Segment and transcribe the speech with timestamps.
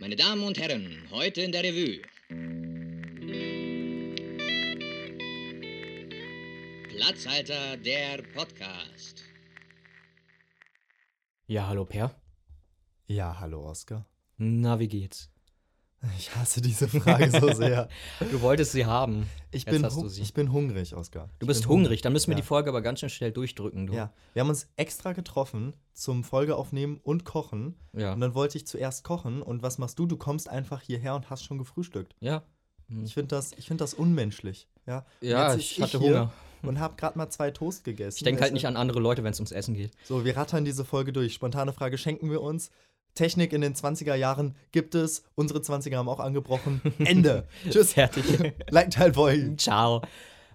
[0.00, 2.00] Meine Damen und Herren, heute in der Revue.
[6.88, 9.22] Platzhalter der Podcast.
[11.48, 12.18] Ja, hallo Per.
[13.08, 14.06] Ja, hallo Oskar.
[14.38, 15.30] Na, wie geht's?
[16.16, 17.88] Ich hasse diese Frage so sehr.
[18.30, 19.26] Du wolltest sie haben.
[19.50, 20.22] Ich, Jetzt bin, hast du sie.
[20.22, 21.28] ich bin hungrig, Oskar.
[21.38, 22.40] Du Ich bist bin hungrig, dann müssen wir Ja.
[22.40, 23.92] die Folge aber ganz schön schnell durchdrücken, du.
[23.94, 27.74] Ja, wir haben uns extra getroffen zum Folgeaufnehmen und Kochen.
[27.92, 28.14] Ja.
[28.14, 29.42] Und dann wollte ich zuerst kochen.
[29.42, 30.06] Und was machst du?
[30.06, 32.14] Du kommst einfach hierher und hast schon gefrühstückt.
[32.20, 32.44] Ja.
[32.88, 33.04] Hm.
[33.04, 34.68] Ich finde das, ich find das unmenschlich.
[34.86, 36.32] Ja, Ja, ich sitz hatte Hunger.
[36.62, 38.16] Und habe gerade mal zwei Toast gegessen.
[38.18, 39.92] Ich denke halt Weißt nicht an andere Leute, wenn es ums Essen geht.
[40.04, 41.32] So, wir rattern diese Folge durch.
[41.34, 42.70] Spontane Frage schenken wir uns.
[43.14, 45.24] Technik in den 20er Jahren gibt es.
[45.34, 46.80] Unsere 20er haben auch angebrochen.
[46.98, 47.46] Ende.
[47.70, 47.92] Tschüss.
[47.94, 48.24] Fertig.
[48.70, 49.56] Like, Teil, Boy.
[49.56, 50.02] Ciao.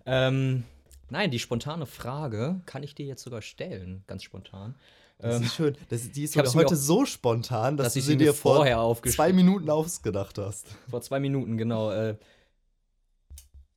[0.06, 0.64] Ähm,
[1.10, 4.76] nein, die spontane Frage kann ich dir jetzt sogar stellen, ganz spontan.
[5.18, 5.78] Das Ähm, ist schön.
[5.90, 9.34] Das, die ist heute so spontan, dass, dass du sie dir vor vorher aufgeschrieben zwei
[9.34, 10.68] Minuten ausgedacht hast.
[10.90, 11.92] Vor zwei Minuten, genau.
[11.92, 12.18] Äh,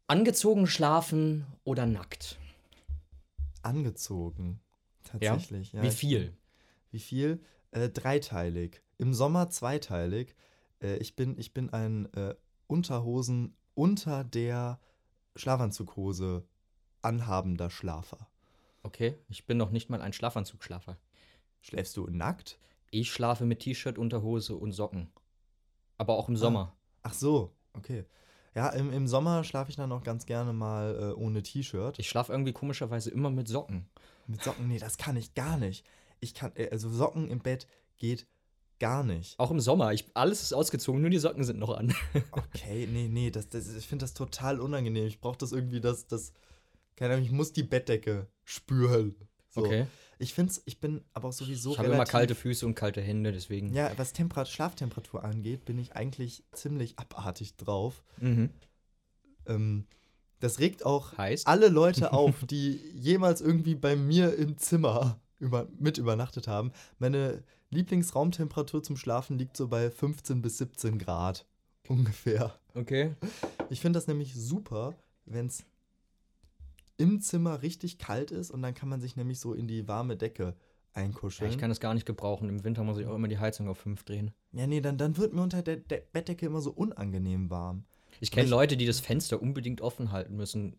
[0.07, 2.39] angezogen schlafen oder nackt?
[3.63, 4.61] Angezogen.
[5.05, 5.83] Tatsächlich, ja.
[5.83, 6.37] Wie ich- viel?
[6.91, 7.41] Wie viel?
[7.71, 8.83] Äh, dreiteilig.
[8.99, 10.35] Im Sommer zweiteilig.
[10.81, 12.35] Äh, ich, bin, ich bin ein äh,
[12.67, 14.81] Unterhosen unter der
[15.37, 16.47] Schlafanzughose
[17.03, 18.29] anhabender Schlafer.
[18.83, 20.99] Okay, ich bin noch nicht mal ein Schlafanzugschlafer.
[21.61, 22.59] Schläfst du nackt?
[22.91, 25.11] Ich schlafe mit T-Shirt, Unterhose und Socken.
[25.99, 26.77] Aber auch im Sommer.
[27.03, 28.05] Ach so, okay.
[28.55, 31.99] Ja, im, im Sommer schlafe ich dann auch ganz gerne mal äh, ohne T-Shirt.
[31.99, 33.89] Ich schlafe irgendwie komischerweise immer mit Socken.
[34.27, 35.87] Mit Socken, nee, das kann ich gar nicht.
[36.21, 37.67] Ich kann, äh, also Socken im Bett
[37.97, 38.27] geht
[38.79, 39.39] gar nicht.
[39.39, 39.93] Auch im Sommer.
[39.93, 41.95] Ich, alles ist ausgezogen, nur die Socken sind noch an.
[42.31, 45.07] Okay, nee, nee, das, das, ich finde das total unangenehm.
[45.07, 46.33] Ich brauche das irgendwie, das, das,
[46.97, 49.15] keine Ahnung, ich muss die Bettdecke spüren.
[49.51, 49.63] So.
[49.63, 49.87] Okay.
[50.21, 53.31] Ich finde ich bin aber auch sowieso ich habe immer kalte Füße und kalte Hände,
[53.31, 53.73] deswegen.
[53.73, 58.03] Ja, was Temperat Schlaftemperatur angeht, bin ich eigentlich ziemlich abartig drauf.
[58.21, 58.51] Mhm.
[59.47, 59.87] Ähm,
[60.41, 61.47] das regt auch Heißt?
[61.47, 66.73] alle Leute auf, die jemals irgendwie bei mir im Zimmer über, mit übernachtet haben.
[66.99, 71.47] Meine Lieblingsraumtemperatur zum Schlafen liegt so bei 15 bis 17 Grad
[71.89, 72.59] ungefähr.
[72.75, 73.15] Okay.
[73.71, 74.95] Ich finde das nämlich super,
[75.27, 75.65] wenn es
[76.97, 80.17] im Zimmer richtig kalt ist und dann kann man sich nämlich so in die warme
[80.17, 80.45] Decke
[80.97, 81.51] Ja, einkuscheln.
[81.51, 82.49] ich kann das gar nicht gebrauchen.
[82.49, 84.33] Im Winter muss ich auch immer die Heizung auf 5 drehen.
[84.53, 87.85] ja, nee, dann, dann wird mir unter der, der Bettdecke immer so unangenehm warm.
[88.21, 90.77] Ich kenne Leute, die das Fenster unbedingt offen halten müssen.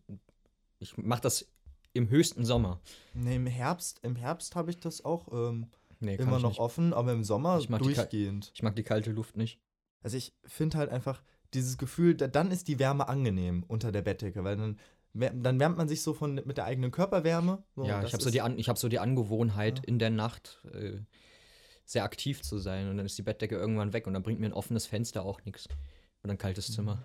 [0.78, 1.46] Ich mache das
[1.92, 2.80] im höchsten Sommer.
[3.14, 5.66] Nee, im Herbst, im Herbst habe ich das auch ähm,
[6.00, 6.60] Nee, immer noch nicht.
[6.60, 8.50] offen, aber im Sommer Ich mag die Kal- durchgehend.
[8.54, 9.60] Ich mag die kalte Luft nicht.
[10.02, 14.02] Also ich finde halt einfach dieses Gefühl, da, dann ist die Wärme angenehm unter der
[14.02, 14.78] Bettdecke, weil dann,
[15.42, 17.62] dann wärmt man sich so von, mit der eigenen Körperwärme.
[17.76, 19.84] So, ja, ich habe so, die An- ich hab so die Angewohnheit, Ja.
[19.86, 21.00] in der Nacht äh,
[21.84, 22.88] sehr aktiv zu sein.
[22.88, 25.44] Und dann ist die Bettdecke irgendwann weg und dann bringt mir ein offenes Fenster auch
[25.44, 25.68] nichts.
[26.22, 26.74] Und ein kaltes Mhm.
[26.74, 27.04] Zimmer.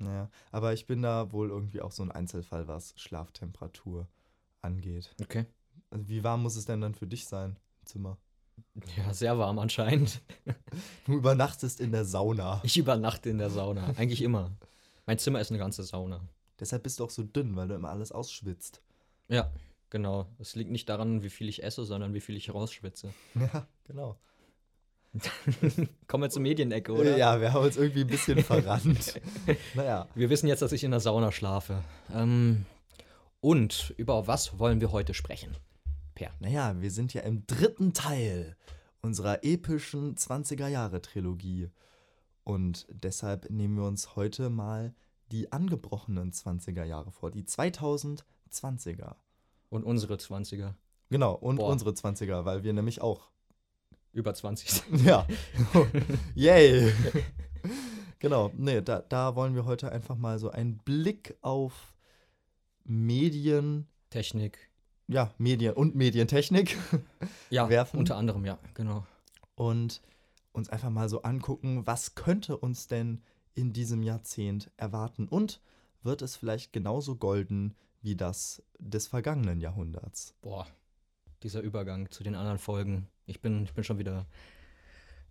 [0.00, 4.08] Ja, aber ich bin da wohl irgendwie auch so ein Einzelfall, was Schlaftemperatur
[4.62, 5.14] angeht.
[5.20, 5.46] Okay.
[5.90, 8.18] Also wie warm muss es denn dann für dich sein im Zimmer?
[8.96, 10.20] Ja, sehr warm anscheinend.
[11.06, 12.60] Du übernachtest in der Sauna.
[12.62, 13.94] Ich übernachte in der Sauna.
[13.96, 14.52] Eigentlich immer.
[15.06, 16.20] Mein Zimmer ist eine ganze Sauna.
[16.60, 18.80] Deshalb bist du auch so dünn, weil du immer alles ausschwitzt.
[19.28, 19.50] Ja,
[19.88, 20.26] genau.
[20.38, 23.12] Es liegt nicht daran, wie viel ich esse, sondern wie viel ich rausschwitze.
[23.34, 24.16] Ja, genau.
[26.06, 27.16] Kommen wir zur Medienecke, oder?
[27.16, 29.20] Ja, wir haben uns irgendwie ein bisschen verrannt.
[29.74, 31.82] naja, Wir wissen jetzt, dass ich in der Sauna schlafe.
[32.14, 32.64] Ähm,
[33.40, 35.56] und über was wollen wir heute sprechen?
[36.14, 36.30] Per.
[36.38, 38.56] naja, wir sind ja im dritten Teil
[39.00, 41.70] unserer epischen 20er-Jahre-Trilogie.
[42.44, 44.94] Und deshalb nehmen wir uns heute mal
[45.32, 49.14] die angebrochenen 20er Jahre vor, die 2020er.
[49.70, 50.74] Und unsere 20er.
[51.10, 51.70] Genau, und Boah.
[51.70, 53.29] unsere 20er, weil wir nämlich auch.
[54.12, 54.82] Über 20.
[55.04, 55.26] Ja.
[56.34, 56.92] Yay.
[58.18, 61.94] genau, nee, da, da wollen wir heute einfach mal so einen Blick auf
[62.84, 64.70] Medien, Technik.
[65.06, 66.76] ja, Medien und Medientechnik
[67.50, 67.98] Ja, Werfen.
[67.98, 69.06] unter anderem, ja, genau.
[69.54, 70.00] und
[70.52, 73.22] uns einfach mal so angucken, was könnte uns denn
[73.54, 75.60] in diesem Jahrzehnt erwarten und
[76.02, 80.34] wird es vielleicht genauso golden wie das des vergangenen Jahrhunderts.
[80.40, 80.66] Boah,
[81.42, 83.06] dieser Übergang zu den anderen Folgen.
[83.30, 84.26] Ich bin, ich bin schon wieder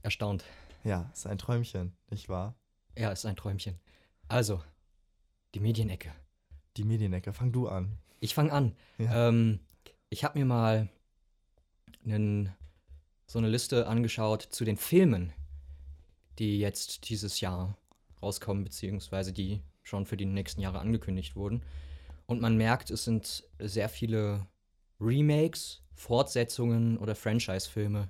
[0.04, 0.46] erstaunt.
[0.86, 2.56] Ja, ist ein Träumchen, nicht wahr?
[2.98, 3.78] Ja, ist ein Träumchen.
[4.30, 4.64] Also,
[5.54, 6.14] die Medienecke.
[6.78, 7.98] Die Medienecke, fang du an.
[8.22, 8.76] Ich fange an.
[9.00, 9.28] Ja.
[9.28, 9.60] Ähm,
[10.10, 10.88] ich habe mir mal
[12.04, 12.54] nen,
[13.28, 15.34] so eine Liste angeschaut zu den Filmen,
[16.40, 17.78] die jetzt dieses Jahr
[18.22, 21.64] rauskommen, beziehungsweise die schon für die nächsten Jahre angekündigt wurden.
[22.28, 24.48] Und man merkt, es sind sehr viele
[25.02, 28.10] Remakes, Fortsetzungen oder Franchise-Filme,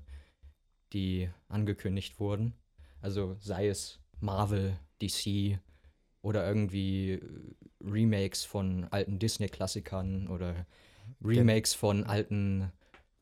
[0.93, 2.53] die angekündigt wurden.
[3.01, 5.59] Also sei es Marvel, DC
[6.21, 7.21] oder irgendwie äh,
[7.83, 10.65] Remakes von alten Disney-Klassikern oder
[11.23, 12.71] Remakes von alten,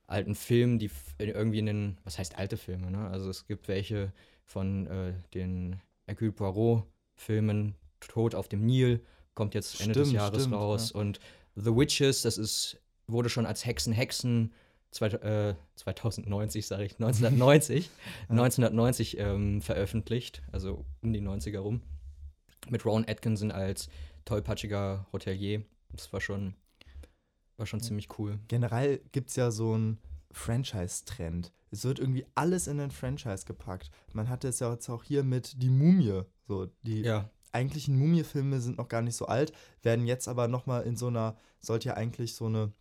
[0.08, 3.10] alten Filmen, die f- irgendwie in den, was heißt alte Filme, ne?
[3.10, 4.14] Also es gibt welche
[4.46, 9.02] von äh, den Hercule Poirot-Filmen, Tod auf dem Nil,
[9.36, 10.92] kommt jetzt Ende des Stimmt, Jahres stimmt, raus.
[10.92, 11.20] Und
[11.56, 14.54] The Witches, das ist, wurde schon als Hexen, Hexen
[14.92, 17.90] zwei, äh, 2090, sage ich, 1990,
[18.30, 21.82] 1990 ähm, veröffentlicht, also um die 90er rum.
[22.70, 23.88] Mit Ron Atkinson als
[24.26, 25.64] tollpatschiger Hotelier.
[25.92, 26.54] Das war schon,
[27.56, 28.40] war schon ziemlich cool.
[28.48, 30.00] Generell gibt es ja so einen
[30.32, 31.54] Franchise-Trend.
[31.72, 33.90] Es wird irgendwie alles in den Franchise gepackt.
[34.14, 36.24] Man hatte es ja jetzt auch hier mit Die Mumie.
[36.48, 39.52] So, die Ja, eigentlichen Mumie-Filme sind noch gar nicht so alt,
[39.82, 42.72] werden jetzt aber nochmal in so einer, sollte ja eigentlich so eine,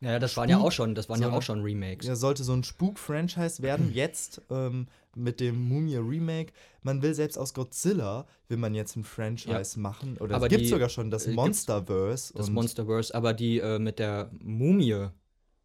[0.00, 2.06] ja, ja das waren ja Spuk, auch schon, das waren so ja auch schon Remakes.
[2.06, 6.52] ja, sollte so ein Spuk-Franchise werden, jetzt ähm, mit dem Mumie-Remake.
[6.82, 10.18] Man will selbst aus Godzilla, will man jetzt ein Franchise machen.
[10.18, 12.34] Oder Aber es gibt sogar schon das äh, Monsterverse.
[12.34, 15.08] das Monsterverse, aber die äh, mit der Mumie,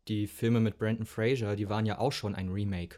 [0.07, 2.97] die Filme mit Brandon Fraser, die waren ja auch schon ein Remake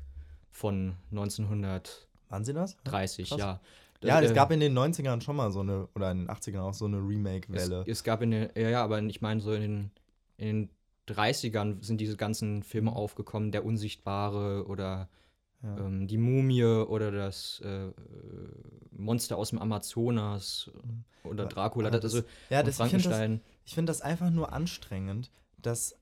[0.51, 2.77] von 1930, Waren sie das?
[2.83, 3.17] Krass.
[3.17, 3.59] ja.
[4.03, 6.59] Ja, es äh, gab in den 90ern schon mal so eine, oder in den 80ern
[6.59, 7.85] auch so eine es, Remake-Welle.
[7.87, 9.91] es gab in den, ja, ja, aber ich meine, so in den,
[10.37, 10.69] in den
[11.07, 15.09] 30ern sind diese ganzen Filme aufgekommen, Der Unsichtbare oder
[15.61, 15.77] Ja.
[15.77, 17.91] ähm, Die Mumie oder das äh,
[18.91, 20.71] Monster aus dem Amazonas
[21.23, 23.41] oder Dracula, aber das, also ja, das, ich finde das, Frankenstein.
[23.65, 25.95] ich find das einfach nur anstrengend, dass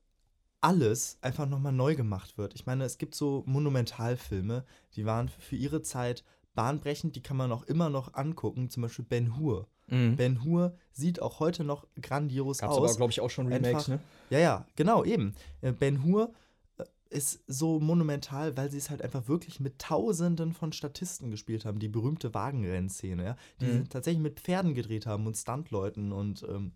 [0.61, 2.53] alles einfach nochmal neu gemacht wird.
[2.53, 4.65] Ich meine, es gibt so Monumentalfilme,
[4.95, 9.05] die waren für ihre Zeit bahnbrechend, die kann man auch immer noch angucken, zum Beispiel
[9.05, 9.67] Ben Hur.
[9.91, 10.15] Mhm.
[10.15, 12.97] Ben Hur sieht auch heute noch grandios Gab es aber, aus.
[12.97, 13.99] glaube ich, auch schon Remakes, Einfach- ne?
[14.31, 15.35] Ja, ja, genau, eben.
[15.61, 16.33] Äh, Ben Hur
[16.77, 21.65] äh, ist so monumental, weil sie es halt einfach wirklich mit Tausenden von Statisten gespielt
[21.65, 21.79] haben.
[21.79, 23.35] Die berühmte Wagenrennszene, ja.
[23.59, 23.89] Die Mhm.
[23.89, 26.71] tatsächlich mit Pferden gedreht haben und Stuntleuten und ähm,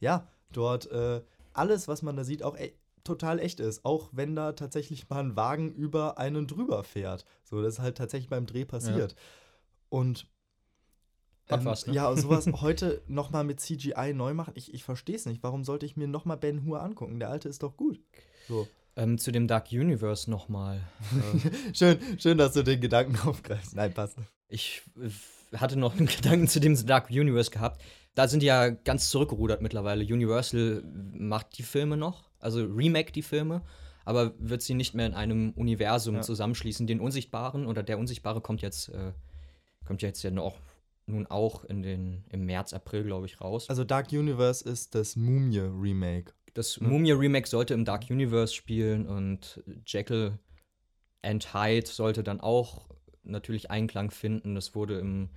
[0.00, 1.22] ja, dort äh,
[1.54, 2.72] alles, was man da sieht, auch e
[3.04, 3.86] total echt ist.
[3.86, 7.24] Auch wenn da tatsächlich mal ein Wagen über einen drüber fährt.
[7.42, 9.14] So, das ist halt tatsächlich beim Dreh passiert.
[9.88, 10.26] Und
[11.50, 11.94] Hat ähm, was, ne?
[11.94, 15.42] Ja, sowas heute nochmal mit CGI neu machen, ich, ich verstehe es nicht.
[15.42, 17.18] Warum sollte ich mir nochmal Ben Hur angucken?
[17.20, 18.00] Der alte ist doch gut.
[18.48, 18.66] So.
[18.96, 20.80] Ähm, zu dem Dark Universe nochmal.
[21.12, 23.76] äh, Schön, schön, dass du den Gedanken aufgreifst.
[23.76, 24.16] Nein, passt.
[24.48, 27.80] ich äh, hatte noch einen Gedanken zu dem Dark Universe gehabt.
[28.14, 30.02] Da sind die ja ganz zurückgerudert mittlerweile.
[30.02, 33.62] Universal macht die Filme noch, also remake die Filme,
[34.04, 36.22] aber wird sie nicht mehr in einem Universum Ja.
[36.22, 36.88] zusammenschließen.
[36.88, 39.12] Den Unsichtbaren oder der Unsichtbare kommt jetzt, äh,
[39.86, 40.56] kommt jetzt ja noch,
[41.08, 43.68] nun auch in den, im März, April, glaube ich, raus.
[43.68, 46.32] Also Dark Universe ist das Mumie-Remake.
[46.54, 46.88] Das Ne?
[46.88, 50.38] Mumie-Remake sollte im Dark Universe spielen und Jekyll
[51.22, 52.88] and Hyde sollte dann auch
[53.22, 54.54] natürlich Einklang finden.
[54.54, 55.30] Das wurde im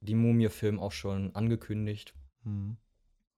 [0.00, 2.14] die Mumie-Film auch schon angekündigt.
[2.44, 2.76] Hm.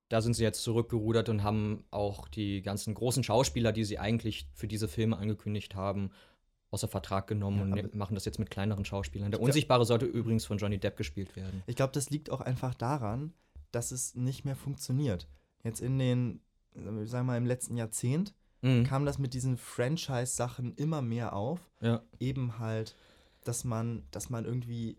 [0.09, 4.49] Da sind sie jetzt zurückgerudert und haben auch die ganzen großen Schauspieler, die sie eigentlich
[4.55, 6.11] für diese Filme angekündigt haben,
[6.71, 9.31] außer Vertrag genommen Ja, und ne- machen das jetzt mit kleineren Schauspielern.
[9.31, 11.63] Der Unsichtbare sollte übrigens von Johnny Depp gespielt werden.
[11.67, 13.33] Ich glaube, das liegt auch einfach daran,
[13.73, 15.29] dass es nicht mehr funktioniert.
[15.65, 16.41] Jetzt in den,
[16.75, 18.83] sagen wir mal, im letzten Jahrzehnt Mhm.
[18.85, 21.61] kam das mit diesen Franchise-Sachen immer mehr auf.
[21.81, 22.03] Ja.
[22.19, 22.97] Eben halt,
[23.45, 24.97] dass man, dass man irgendwie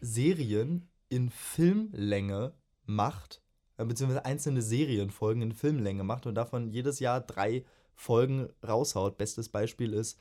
[0.00, 2.52] Serien in Filmlänge
[2.86, 3.42] macht,
[3.76, 7.64] äh, beziehungsweise einzelne Serienfolgen in Filmlänge macht und davon jedes Jahr drei
[7.94, 9.18] Folgen raushaut.
[9.18, 10.18] Bestes Beispiel ist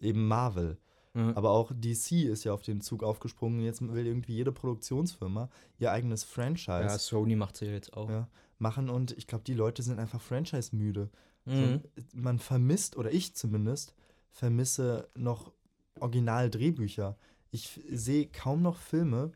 [0.00, 0.78] eben Marvel.
[1.14, 1.34] Ja.
[1.34, 3.60] Aber auch DC ist ja auf den Zug aufgesprungen.
[3.60, 5.48] Jetzt will irgendwie jede Produktionsfirma
[5.78, 8.10] ihr eigenes Franchise ja, Sony macht sie jetzt auch.
[8.10, 11.10] ja, machen und ich glaube, die Leute sind einfach Franchise-müde.
[11.44, 11.80] Mhm.
[11.96, 13.94] So, man vermisst, oder ich zumindest,
[14.30, 15.52] vermisse noch
[16.00, 17.16] Original-Drehbücher.
[17.50, 19.32] Ich sehe kaum noch Filme,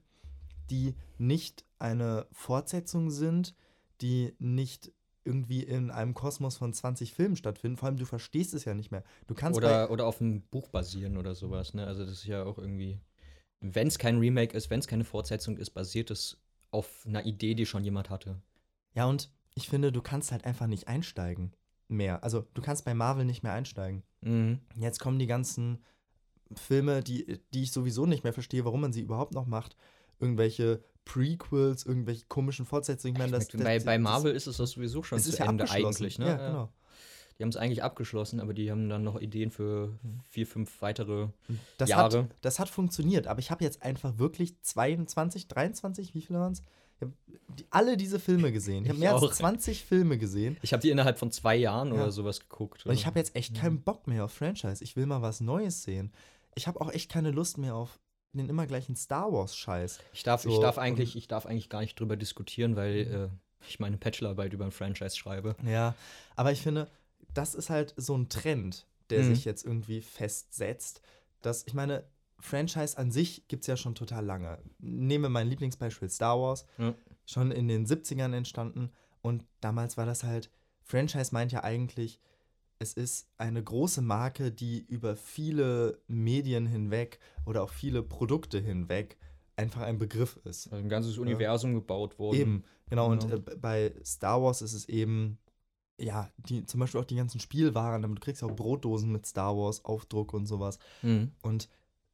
[0.71, 3.55] die nicht eine Fortsetzung sind,
[4.01, 4.93] die nicht
[5.25, 7.77] irgendwie in einem Kosmos von 20 Filmen stattfinden.
[7.77, 9.05] Vor allem, du verstehst es ja nicht mehr.
[9.27, 11.87] Du kannst Oder, oder auf einem Buch basieren oder sowas, ne?
[11.87, 13.01] Also das ist ja auch irgendwie,
[13.61, 16.39] wenn es kein Remake ist, wenn es keine Fortsetzung ist, basiert es
[16.71, 18.41] auf einer Idee, die schon jemand hatte.
[18.95, 21.55] Ja, und ich finde, du kannst halt einfach nicht einsteigen
[21.89, 22.23] mehr.
[22.25, 24.03] Also, du kannst bei Marvel nicht mehr einsteigen.
[24.21, 24.61] Mhm.
[24.77, 25.85] Jetzt kommen die ganzen
[26.55, 29.77] Filme, die, die ich sowieso nicht mehr verstehe, warum man sie überhaupt noch macht.
[30.19, 33.15] Irgendwelche Prequels, irgendwelche komischen Fortsetzungen.
[33.15, 35.47] Ich meine, das, das, bei, bei das- Marvel ist es das sowieso schon zu ja
[35.47, 36.27] Ende eigentlich, ne?
[36.27, 36.73] Ja, genau.
[37.39, 41.29] Die haben es eigentlich abgeschlossen, aber die haben dann noch Ideen für vier, fünf weitere.
[41.79, 42.25] Das, Jahre.
[42.25, 46.53] Hat, das hat funktioniert, aber ich habe jetzt einfach wirklich 22, 23, wie viele waren
[46.53, 46.61] es?
[46.97, 47.13] Ich habe
[47.59, 48.83] die, alle diese Filme gesehen.
[48.85, 49.23] Ich habe Ich mehr auch.
[49.23, 50.59] als 20 Filme gesehen.
[50.61, 51.95] Ich habe die innerhalb von zwei Jahren Ja.
[51.95, 52.85] oder sowas geguckt.
[52.85, 54.85] Und ich habe jetzt echt keinen Bock mehr auf Franchise.
[54.85, 56.13] Ich will mal was Neues sehen.
[56.55, 57.99] Ich habe auch echt keine Lust mehr auf
[58.33, 59.99] den immer gleichen Star Wars-Scheiß.
[60.13, 63.31] Ich darf, ich, So, darf und- eigentlich, ich darf eigentlich gar nicht drüber diskutieren, weil
[63.31, 65.57] äh, ich meine Bachelorarbeit über ein Franchise schreibe.
[65.67, 65.95] Ja,
[66.37, 66.89] aber ich finde,
[67.35, 69.35] das ist halt so ein Trend, der Mhm.
[69.35, 71.03] sich jetzt irgendwie festsetzt.
[71.43, 72.05] Dass, ich meine,
[72.39, 74.59] Franchise an sich gibt es ja schon total lange.
[74.79, 76.65] Nehmen wir mein Lieblingsbeispiel Star Wars.
[76.79, 76.95] Ja.
[77.27, 78.91] Schon in den 70ern entstanden.
[79.23, 80.51] Und damals war das halt,
[80.83, 82.19] Franchise meint ja eigentlich,
[82.81, 89.19] es ist eine große Marke, die über viele Medien hinweg oder auch viele Produkte hinweg
[89.57, 90.73] einfach ein Begriff ist.
[90.73, 92.39] Ein ganzes Universum gebaut worden.
[92.39, 93.11] Eben, genau.
[93.11, 93.35] Und Genau.
[93.35, 95.39] äh, b- bei Star Wars ist es eben,
[96.01, 99.27] ja, die, zum Beispiel auch die ganzen Spielwaren, damit du kriegst ja auch Brotdosen mit
[99.27, 100.79] Star Wars, Aufdruck und sowas.
[101.03, 101.33] Mhm.
[101.43, 101.69] Und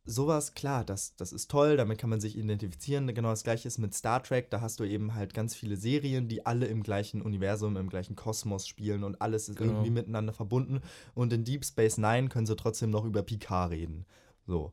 [0.06, 3.12] sowas, klar, das, das ist toll, damit kann man sich identifizieren.
[3.14, 6.28] Genau das gleiche ist mit Star Trek, da hast du eben halt ganz viele Serien,
[6.28, 9.72] die alle im gleichen Universum, im gleichen Kosmos spielen und alles ist Genau.
[9.72, 10.80] irgendwie miteinander verbunden.
[11.14, 14.06] Und in Deep Space Nine können sie trotzdem noch über Picard reden.
[14.46, 14.72] So.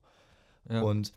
[0.69, 0.81] Ja.
[0.81, 1.13] Und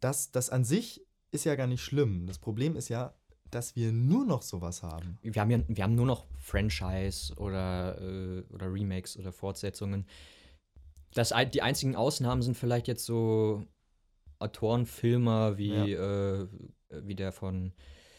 [0.00, 2.26] das, das an sich ist ja gar nicht schlimm.
[2.26, 3.12] Das Problem ist ja,
[3.50, 5.18] dass wir nur noch sowas haben.
[5.22, 10.06] wir, haben ja, wir haben nur noch Franchise oder, äh, oder Remakes oder Fortsetzungen.
[11.14, 13.64] Das, die einzigen Ausnahmen sind vielleicht jetzt so
[14.38, 16.46] Autoren, Filmer wie, äh,
[16.90, 17.72] wie der von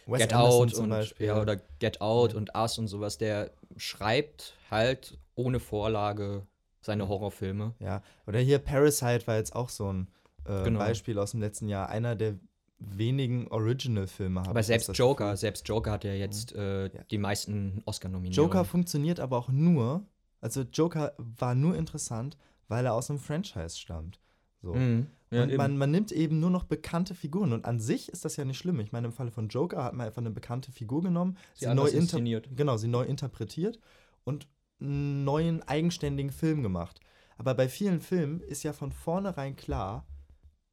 [0.05, 1.27] Wes Get Anderson Out zum und Beispiel.
[1.27, 2.37] ja, oder Get Out Ja.
[2.39, 6.45] und Us und sowas, der schreibt halt ohne Vorlage
[6.81, 7.73] seine Horrorfilme.
[7.79, 10.07] Ja, oder hier Parasite war jetzt auch so ein
[10.45, 10.79] äh, Genau.
[10.79, 11.89] Beispiel aus dem letzten Jahr.
[11.89, 12.35] Einer der
[12.79, 14.41] wenigen Original-Filme.
[14.47, 15.37] Aber selbst Joker, Gefühl.
[15.37, 17.03] selbst Joker hat ja jetzt äh, Ja.
[17.11, 18.49] die meisten Oscar-Nominierungen.
[18.51, 20.05] Joker funktioniert aber auch nur,
[20.41, 22.37] also Joker war nur interessant,
[22.69, 24.21] weil er aus einem Franchise stammt.
[24.61, 24.73] So.
[24.73, 25.07] Mhm.
[25.31, 27.53] Ja, und man, man nimmt eben nur noch bekannte Figuren.
[27.53, 28.79] Und an sich ist das ja nicht schlimm.
[28.79, 31.73] Ich meine, im Falle von Joker hat man einfach eine bekannte Figur genommen, Sie sie,
[31.73, 32.49] neu, inszeniert.
[32.55, 33.79] genau, sie neu interpretiert
[34.23, 34.47] und
[34.81, 36.99] einen neuen, eigenständigen Film gemacht.
[37.37, 40.05] Aber bei vielen Filmen ist ja von vornherein klar,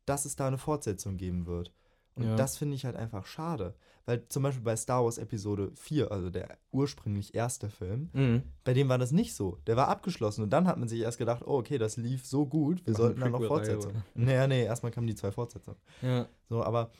[0.06, 1.72] dass es da eine Fortsetzung geben wird.
[2.16, 2.36] Und Ja.
[2.36, 3.74] das finde ich halt einfach schade.
[4.06, 8.42] Weil zum Beispiel bei Star Wars Episode 4, also der ursprünglich erste Film, Mhm.
[8.64, 9.58] bei dem war das nicht so.
[9.66, 12.46] Der war abgeschlossen und dann hat man sich erst gedacht, oh, okay, das lief so
[12.46, 13.92] gut, wir Machen sollten dann noch Fortsetzung.
[14.14, 15.78] Naja, nee, erstmal kamen die zwei Fortsetzungen.
[16.02, 16.26] Ja.
[16.48, 16.90] So, aber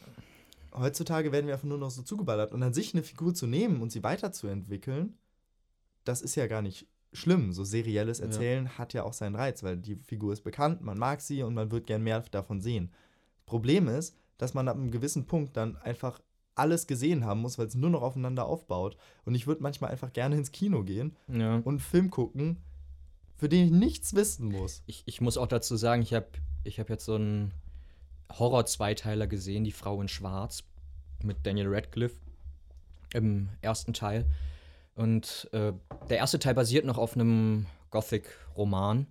[0.74, 2.52] heutzutage werden wir einfach nur noch so zugeballert.
[2.52, 5.16] Und an sich eine Figur zu nehmen und sie weiterzuentwickeln,
[6.04, 7.52] das ist ja gar nicht schlimm.
[7.52, 8.26] So serielles Ja.
[8.26, 11.54] Erzählen hat ja auch seinen Reiz, weil die Figur ist bekannt, man mag sie und
[11.54, 12.90] man wird gern mehr davon sehen.
[13.46, 16.20] Problem ist, dass man ab einem gewissen Punkt dann einfach
[16.54, 18.96] alles gesehen haben muss, weil es nur noch aufeinander aufbaut.
[19.24, 21.56] Und ich würde manchmal einfach gerne ins Kino gehen ja.
[21.56, 22.58] und einen Film gucken,
[23.36, 24.82] für den ich nichts wissen muss.
[24.86, 26.26] Ich, ich muss auch dazu sagen, ich habe
[26.64, 27.52] ich hab jetzt so einen
[28.32, 30.64] Horror-Zweiteiler gesehen, Die Frau in Schwarz,
[31.22, 32.18] mit Daniel Radcliffe
[33.12, 34.26] im ersten Teil.
[34.94, 35.72] Und äh,
[36.08, 39.06] der erste Teil basiert noch auf einem Gothic-Roman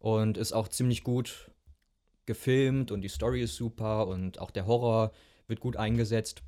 [0.00, 1.50] und ist auch ziemlich gut
[2.26, 5.12] gefilmt und die Story ist super und auch der Horror
[5.46, 6.42] wird gut eingesetzt.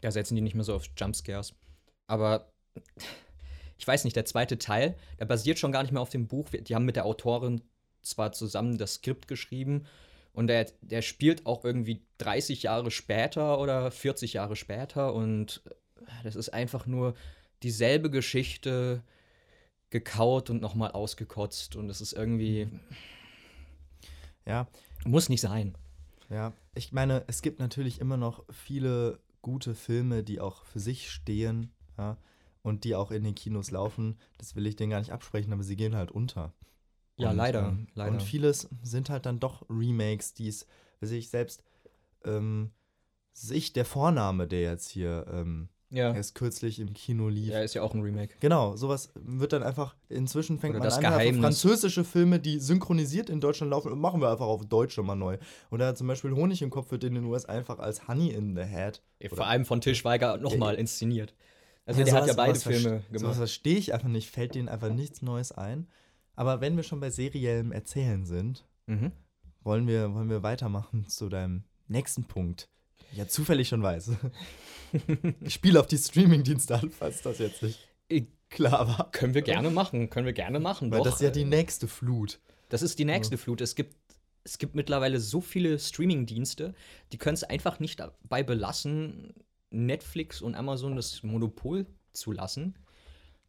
[0.00, 1.54] Da setzen die nicht mehr so auf Jumpscares.
[2.06, 2.52] Aber
[3.78, 6.50] ich weiß nicht, der zweite Teil, der basiert schon gar nicht mehr auf dem Buch.
[6.50, 7.62] Die haben mit der Autorin
[8.02, 9.86] zwar zusammen das Skript geschrieben
[10.32, 15.62] und der, der spielt auch irgendwie 30 Jahre später oder 40 Jahre später und
[16.24, 17.14] das ist einfach nur
[17.62, 19.02] dieselbe Geschichte
[19.90, 22.68] gekaut und nochmal ausgekotzt und es ist irgendwie,
[24.50, 24.66] Ja,
[25.04, 25.78] muss nicht sein.
[26.28, 31.08] Ja, ich meine, es gibt natürlich immer noch viele gute Filme, die auch für sich
[31.08, 32.16] stehen, ja,
[32.62, 34.18] und die auch in den Kinos laufen.
[34.38, 36.52] Das will ich denen gar nicht absprechen, aber sie gehen halt unter.
[37.16, 38.10] Ja, Und, leider, ähm, leider.
[38.10, 40.66] Und vieles sind halt dann doch Remakes, die es,
[41.00, 41.62] weiß ich selbst,
[42.24, 42.72] ähm,
[43.32, 46.14] sich der Vorname, der jetzt hier ähm, Ja.
[46.14, 47.48] erst kürzlich im Kino lief.
[47.50, 48.34] Ja, ist ja auch ein Remake.
[48.40, 51.40] Genau, sowas wird dann einfach, inzwischen fängt Oder man das an, Geheimnis.
[51.42, 55.36] französische Filme, die synchronisiert in Deutschland laufen, machen wir einfach auf Deutsch schon mal neu.
[55.70, 58.62] Oder zum Beispiel Honig im Kopf wird in den US einfach als Honey in the
[58.62, 59.02] Head.
[59.32, 61.34] Vor allem von Til Schweiger nochmal Ja, inszeniert.
[61.86, 63.36] Also der hat ja sowas- beide sowas Filme verste- Sowas gemacht.
[63.36, 65.88] verstehe ich einfach nicht, fällt denen einfach nichts Neues ein.
[66.36, 69.10] Aber wenn wir schon bei seriellem Erzählen sind, Mhm.
[69.64, 72.68] wollen wir, wollen wir weitermachen zu deinem nächsten Punkt.
[73.12, 74.12] Ja, zufällig schon weiß.
[75.40, 77.78] ich spiele auf die Streamingdienste an, falls das jetzt nicht
[78.08, 79.10] Ich- klar war.
[79.12, 80.90] Können wir gerne machen, können wir gerne machen.
[80.90, 81.04] Weil doch.
[81.06, 82.40] das ist ja die nächste Flut.
[82.68, 83.60] Das ist die nächste Flut.
[83.60, 83.96] Es gibt,
[84.44, 86.74] es gibt mittlerweile so viele Streaming-Dienste,
[87.12, 89.34] die können es einfach nicht dabei belassen,
[89.70, 92.74] Netflix und Amazon das Monopol zu lassen.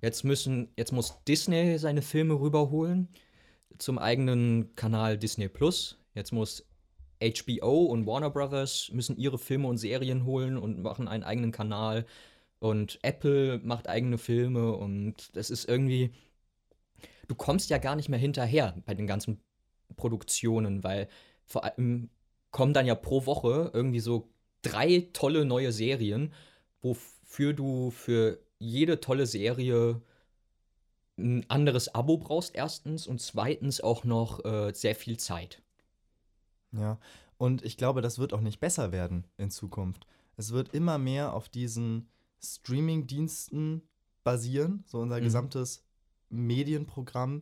[0.02, 3.08] Jetzt müssen, jetzt muss Disney seine Filme rüberholen
[3.78, 5.98] zum eigenen Kanal Disney Plus.
[6.14, 6.66] Jetzt muss
[7.22, 12.06] HBO und Warner Brothers müssen ihre Filme und Serien holen und machen einen eigenen Kanal.
[12.60, 16.12] Und Apple macht eigene Filme und das ist irgendwie.
[17.28, 19.42] Du kommst ja gar nicht mehr hinterher bei den ganzen
[19.96, 21.08] Produktionen, weil
[21.46, 22.10] vor allem
[22.52, 24.30] kommen dann ja pro Woche irgendwie so
[24.62, 26.34] drei tolle neue Serien,
[26.82, 30.02] wofür du für jede tolle Serie
[31.18, 35.62] ein anderes Abo brauchst, erstens, und zweitens auch noch äh, sehr viel Zeit.
[36.74, 36.98] Ja,
[37.38, 40.08] und ich glaube, das wird auch nicht besser werden in Zukunft.
[40.38, 42.08] Es wird immer mehr auf diesen
[42.44, 43.82] Streaming-Diensten
[44.24, 45.24] basieren, so unser Mhm.
[45.24, 45.84] gesamtes
[46.30, 47.42] Medienprogramm.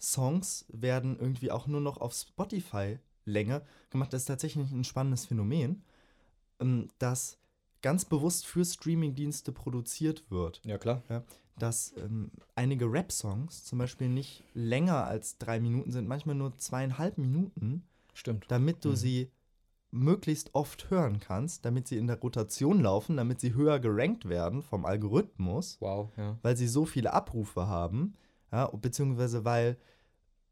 [0.00, 4.12] Songs werden irgendwie auch nur noch auf Spotify-Länge gemacht.
[4.12, 5.82] Das ist tatsächlich ein spannendes Phänomen,
[6.60, 7.38] ähm, das
[7.82, 11.02] ganz bewusst für Streaming-Dienste produziert wird Ja, klar.
[11.58, 17.18] dass ähm, einige Rap-Songs zum Beispiel nicht länger als drei Minuten sind, manchmal nur zweieinhalb
[17.18, 18.44] Minuten, Stimmt.
[18.48, 18.96] damit du Mhm.
[18.96, 19.30] sie
[19.90, 24.62] möglichst oft hören kannst, damit sie in der Rotation laufen, damit sie höher gerankt werden
[24.62, 26.38] vom Algorithmus, Wow, ja.
[26.42, 28.14] weil sie so viele Abrufe haben,
[28.50, 29.76] ja, beziehungsweise weil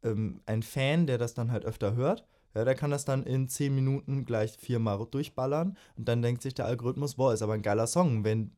[0.02, 3.48] ähm, ein Fan, der das dann halt öfter hört, ja, der kann das dann in
[3.48, 7.62] zehn Minuten gleich viermal durchballern und dann denkt sich der Algorithmus, boah, ist aber ein
[7.62, 8.52] geiler Song, wenn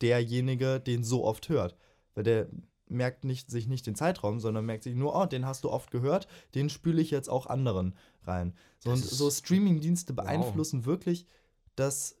[0.00, 1.76] derjenige den so oft hört.
[2.14, 2.48] Weil der
[2.88, 5.90] merkt nicht, sich nicht den Zeitraum, sondern merkt sich nur, oh, den hast du oft
[5.90, 8.54] gehört, den spüle ich jetzt auch anderen rein.
[8.78, 10.24] So, und so Streaming-Dienste Wow.
[10.24, 11.26] beeinflussen wirklich
[11.76, 12.16] das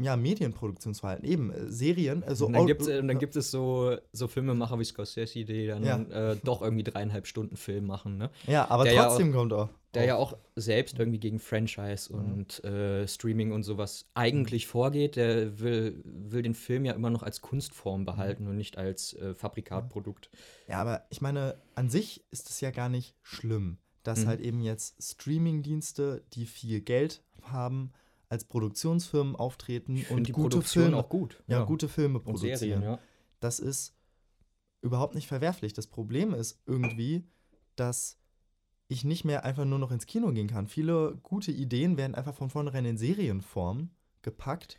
[0.00, 2.22] ja, Medienproduktionsverhalten, eben äh, Serien.
[2.22, 5.66] Also und dann au- gibt es dann gibt es so, so Filmemacher wie Scorsese, die
[5.66, 5.96] dann Ja.
[6.32, 8.30] äh, doch irgendwie dreieinhalb Stunden Film machen, ne?
[8.46, 9.70] ja, aber der ja trotzdem kommt auch.
[9.94, 12.18] Der ja auch selbst irgendwie gegen Franchise Mhm.
[12.32, 15.16] und äh, Streaming und sowas eigentlich vorgeht.
[15.16, 19.34] Der will, will den Film ja immer noch als Kunstform behalten und nicht als äh,
[19.34, 20.28] Fabrikatprodukt.
[20.68, 24.26] Ja, aber ich meine, an sich ist es ja gar nicht schlimm, dass Mhm.
[24.28, 27.92] halt eben jetzt Streaming-Dienste, die viel Geld haben,
[28.28, 31.42] als Produktionsfirmen auftreten und die gute Filme, auch gut.
[31.46, 32.56] ja, gute Filme und produzieren.
[32.58, 32.98] Serien, ja.
[33.40, 33.94] Das ist
[34.82, 35.72] überhaupt nicht verwerflich.
[35.72, 37.24] Das Problem ist irgendwie,
[37.74, 38.18] dass
[38.88, 40.66] ich nicht mehr einfach nur noch ins Kino gehen kann.
[40.66, 43.90] Viele gute Ideen werden einfach von vornherein in Serienform
[44.22, 44.78] gepackt.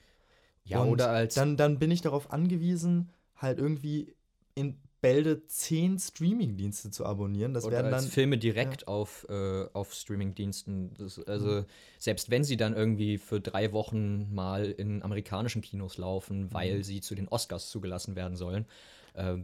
[0.65, 4.13] Ja, Und oder als Dann, dann bin ich darauf angewiesen, halt irgendwie
[4.55, 7.53] in Bälde zehn Streaming-Dienste zu abonnieren.
[7.53, 8.03] Das Oder werden dann.
[8.03, 10.91] Filme direkt auf, äh, auf Streaming-Diensten.
[11.25, 11.65] Also,
[11.97, 16.83] selbst wenn sie dann irgendwie für drei Wochen mal in amerikanischen Kinos laufen, weil Mhm.
[16.83, 18.65] sie zu den Oscars zugelassen werden sollen,
[19.13, 19.37] äh,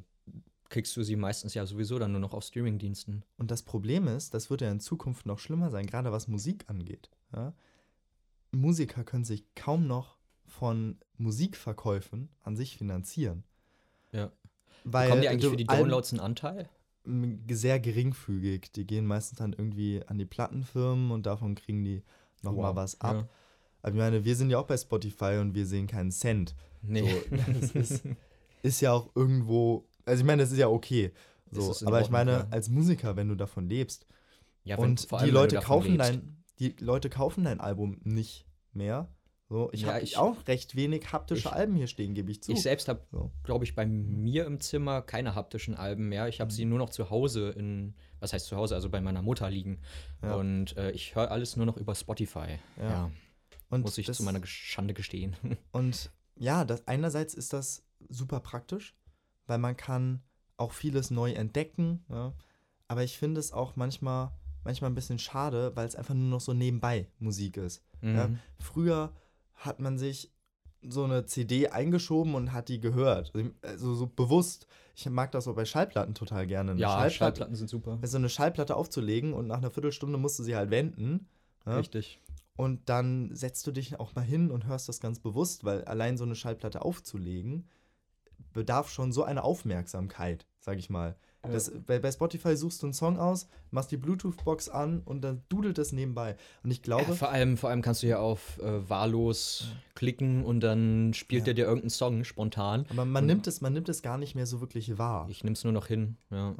[0.69, 3.23] kriegst du sie meistens ja sowieso dann nur noch auf Streaming-Diensten.
[3.38, 6.65] Und das Problem ist, das wird ja in Zukunft noch schlimmer sein, gerade was Musik
[6.67, 7.10] angeht.
[7.34, 7.54] Ja?
[8.51, 13.43] Musiker können sich kaum noch von Musikverkäufen an sich finanzieren.
[14.12, 14.32] Ja.
[14.84, 16.69] Weil Bekommen die eigentlich für die Downloads einen Anteil?
[17.49, 18.71] sehr geringfügig.
[18.71, 22.04] Die gehen meistens dann irgendwie an die Plattenfirmen und davon kriegen die
[22.41, 23.15] nochmal Wow, was ab.
[23.15, 23.30] ja.
[23.82, 26.56] Aber ich meine, wir sind ja auch bei Spotify und wir sehen keinen Cent.
[26.82, 27.08] Nee.
[27.30, 28.04] So, das ist,
[28.63, 31.11] ist ja auch irgendwo, also ich meine, das ist ja okay.
[31.51, 32.47] So, ist aber ich Ordnung, meine, ja.
[32.51, 34.05] als Musiker, wenn du davon lebst
[34.63, 36.09] ja, wenn- und allem, die Leute kaufen lebst.
[36.09, 39.09] dein, die Leute kaufen dein Album nicht mehr.
[39.47, 42.41] So, ich Ja, habe ich- auch recht wenig haptische ich- Alben hier stehen, gebe ich
[42.41, 42.51] zu.
[42.51, 43.31] Ich selbst habe, So.
[43.43, 46.27] glaube ich, bei mir im Zimmer keine haptischen Alben mehr.
[46.27, 46.55] Ich habe Mhm.
[46.55, 49.81] sie nur noch zu Hause in, was heißt zu Hause, also bei meiner Mutter liegen.
[50.23, 50.33] Ja.
[50.35, 52.57] Und äh, ich höre alles nur noch über Spotify.
[52.77, 52.89] Ja.
[52.89, 53.11] Ja,
[53.69, 55.35] und muss ich das- zu meiner Schande gestehen.
[55.71, 58.95] Und ja, das, einerseits ist das super praktisch,
[59.47, 60.21] weil man kann
[60.58, 62.03] auch vieles neu entdecken.
[62.10, 62.34] Ja?
[62.88, 64.31] Aber ich finde es auch manchmal,
[64.63, 67.84] manchmal ein bisschen schade, weil es einfach nur noch so nebenbei Musik ist.
[68.01, 68.27] Ja?
[68.27, 68.39] Mhm.
[68.60, 69.13] Früher
[69.53, 70.31] hat man sich
[70.88, 73.34] so eine CD eingeschoben und hat die gehört.
[73.63, 74.67] Also so bewusst.
[74.95, 76.71] Ich mag das auch bei Schallplatten total gerne.
[76.71, 77.99] Eine Ja, Schallplatte, Schallplatten sind super.
[78.03, 81.27] so eine Schallplatte aufzulegen und nach einer Viertelstunde musst du sie halt wenden.
[81.65, 81.77] Ja?
[81.77, 82.21] Richtig.
[82.55, 86.17] Und dann setzt du dich auch mal hin und hörst das ganz bewusst, weil allein
[86.17, 87.67] so eine Schallplatte aufzulegen,
[88.55, 91.15] bedarf schon so eine Aufmerksamkeit, sag ich mal.
[91.45, 91.51] Ja.
[91.51, 95.43] Das, bei, bei Spotify suchst du einen Song aus, machst die Bluetooth-Box an und dann
[95.49, 96.35] dudelt es nebenbei.
[96.63, 100.43] Und ich glaube, Ja, vor, allem, vor allem kannst du ja auf äh, wahllos klicken
[100.43, 101.45] und dann spielt Ja.
[101.45, 102.87] der dir irgendeinen Song spontan.
[102.89, 105.27] aber man nimmt, es, man nimmt es gar nicht mehr so wirklich wahr.
[105.29, 106.17] Ich nehme es nur noch hin.
[106.31, 106.55] Ja.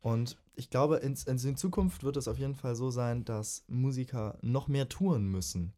[0.00, 4.38] Und ich glaube, in, in, Zukunft wird es auf jeden Fall so sein, dass Musiker
[4.42, 5.72] noch mehr touren müssen.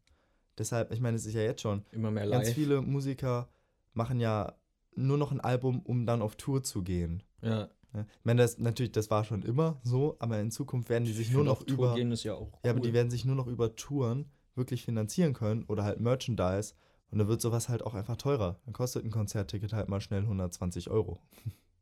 [0.59, 2.55] Deshalb, ich meine, es ist ja jetzt schon, Immer mehr ganz live.
[2.55, 3.49] viele Musiker
[3.93, 4.53] machen ja
[4.95, 7.23] nur noch ein Album, um dann auf Tour zu gehen.
[7.41, 7.69] Ja.
[7.93, 11.31] Ich meine, das natürlich, das war schon immer so, aber in Zukunft werden die sich
[11.31, 11.95] nur noch auf Tour über.
[11.95, 12.59] gehen ist ja auch cool.
[12.63, 16.73] Ja, aber die werden sich nur noch über Touren wirklich finanzieren können oder halt Merchandise.
[17.09, 18.61] Und dann wird sowas halt auch einfach teurer.
[18.63, 21.19] Dann kostet ein Konzertticket halt mal schnell 120 Euro.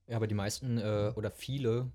[0.07, 1.91] Ja, aber die meisten äh, oder viele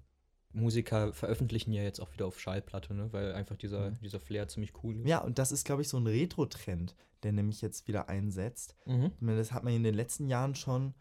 [0.54, 3.12] Musiker veröffentlichen ja jetzt auch wieder auf Schallplatte, ne?
[3.12, 3.98] weil einfach dieser, Mhm.
[4.02, 5.08] dieser Flair ziemlich cool ist.
[5.08, 8.76] Ja, und das ist, glaube ich, so ein Retro-Trend, der nämlich jetzt wieder einsetzt.
[8.86, 9.10] Mhm.
[9.20, 10.94] Das hat man in den letzten Jahren schon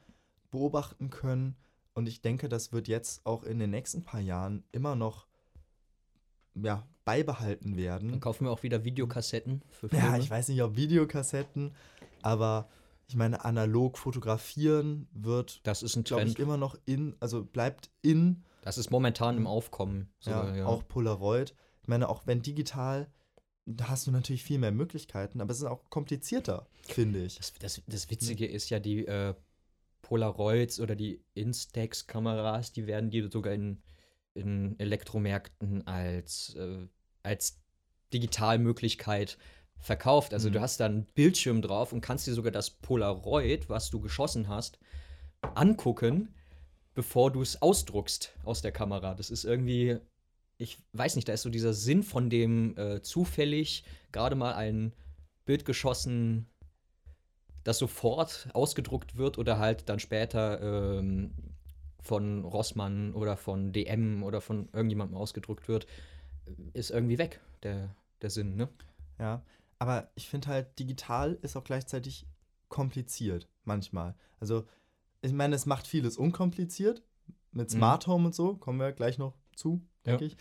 [0.51, 1.55] beobachten können.
[1.93, 5.27] Und ich denke, das wird jetzt auch in den nächsten paar Jahren immer noch
[6.55, 8.09] ja, beibehalten werden.
[8.11, 10.19] Dann kaufen wir auch wieder Videokassetten für Ja, Filme.
[10.19, 11.73] ich weiß nicht, ob Videokassetten,
[12.21, 12.69] aber
[13.07, 17.89] ich meine, analog fotografieren wird, Das ist ein glaube ich, immer noch in, also bleibt
[18.01, 20.09] in, Das ist momentan im Aufkommen.
[20.19, 20.65] sogar, ja, ja.
[20.65, 21.53] auch Polaroid.
[21.81, 23.11] Ich meine, auch wenn digital,
[23.65, 27.37] da hast du natürlich viel mehr Möglichkeiten, aber es ist auch komplizierter, finde ich.
[27.37, 29.35] Das, das, das Witzige ist ja, die äh,
[30.01, 33.81] Polaroids oder die Instax-Kameras, die werden dir sogar in,
[34.33, 36.87] in Elektromärkten als, äh,
[37.21, 37.59] als
[38.13, 39.37] Digitalmöglichkeit
[39.77, 40.33] verkauft.
[40.33, 40.53] Also Mhm.
[40.53, 44.47] du hast da einen Bildschirm drauf und kannst dir sogar das Polaroid, was du geschossen
[44.47, 44.79] hast,
[45.41, 46.33] angucken,
[46.93, 49.15] bevor du es ausdruckst aus der Kamera.
[49.15, 49.97] Das ist irgendwie,
[50.57, 54.93] ich weiß nicht, da ist so dieser Sinn von dem äh, zufällig gerade mal ein
[55.45, 56.47] Bild geschossen,
[57.63, 61.33] das sofort ausgedruckt wird oder halt dann später ähm,
[62.01, 65.87] von Rossmann oder von DM oder von irgendjemandem ausgedruckt wird,
[66.73, 68.67] ist irgendwie weg, der, der Sinn, ne?
[69.17, 69.41] Ja,
[69.79, 72.27] aber ich finde halt, digital ist auch gleichzeitig
[72.67, 74.15] kompliziert manchmal.
[74.39, 74.65] Also,
[75.23, 77.01] ich meine, es macht vieles unkompliziert.
[77.51, 77.77] Mit Mhm.
[77.77, 80.31] Smart Home und so, kommen wir gleich noch zu, denke Ja.
[80.31, 80.37] ich.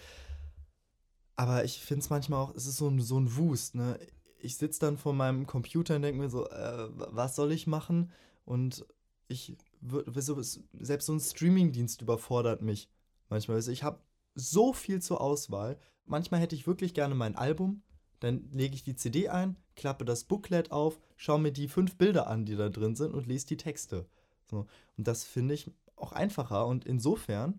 [1.36, 3.98] Aber ich finde es manchmal auch, es ist so ein, so ein Wust, ne?
[4.38, 8.10] Ich sitze dann vor meinem Computer und denke mir so, äh, was soll ich machen?
[8.44, 8.84] Und
[9.28, 12.90] ich selbst so ein Streamingdienst überfordert mich
[13.28, 13.56] manchmal.
[13.56, 14.00] Also ich habe
[14.34, 15.78] so viel zur Auswahl.
[16.04, 17.82] Manchmal hätte ich wirklich gerne mein Album,
[18.20, 22.26] dann lege ich die CD ein, klappe das Booklet auf, schaue mir die fünf Bilder
[22.26, 24.06] an, die da drin sind und lese die Texte.
[24.52, 24.66] So.
[24.96, 27.58] Und das finde ich auch einfacher und insofern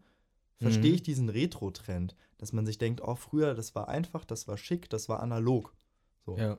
[0.62, 0.96] verstehe Mhm.
[0.96, 4.90] ich diesen Retro-Trend, dass man sich denkt, oh, früher, das war einfach, das war schick,
[4.90, 5.74] das war analog.
[6.26, 6.38] So.
[6.38, 6.58] Ja.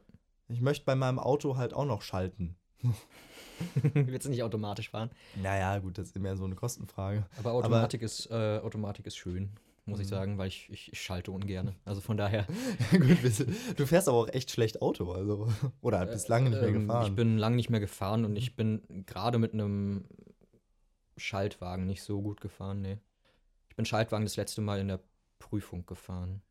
[0.48, 2.56] Ich möchte bei meinem Auto halt auch noch schalten.
[3.94, 5.10] Willst du nicht automatisch fahren?
[5.42, 7.24] Naja, gut, das ist mehr so eine Kostenfrage.
[7.38, 9.50] Aber Automatik, ist, äh, Automatik ist schön,
[9.86, 10.10] muss ich Mhm.
[10.10, 11.74] sagen, weil ich, ich, ich schalte ungern.
[11.84, 12.46] Also von daher.
[12.90, 13.18] gut,
[13.76, 15.48] du fährst aber auch echt schlecht Auto, also.
[15.82, 17.06] Oder halt bis lange nicht mehr Ähm, gefahren.
[17.10, 20.06] Ich bin lange nicht mehr gefahren und ich bin gerade mit einem
[21.16, 22.98] Schaltwagen nicht so gut gefahren, nee.
[23.68, 25.00] Ich bin Schaltwagen das letzte Mal in der
[25.38, 26.42] Prüfung gefahren.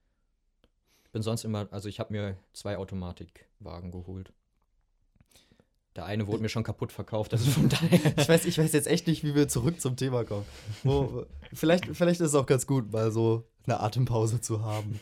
[1.05, 4.33] Ich bin sonst immer, also ich habe mir zwei Automatikwagen geholt.
[5.95, 8.17] Der eine wurde mir schon kaputt verkauft, also von daher.
[8.17, 10.45] ich, weiß, ich weiß jetzt echt nicht, wie wir zurück zum Thema kommen.
[10.83, 14.99] Wo, vielleicht, vielleicht ist es auch ganz gut, mal so eine Atempause zu haben.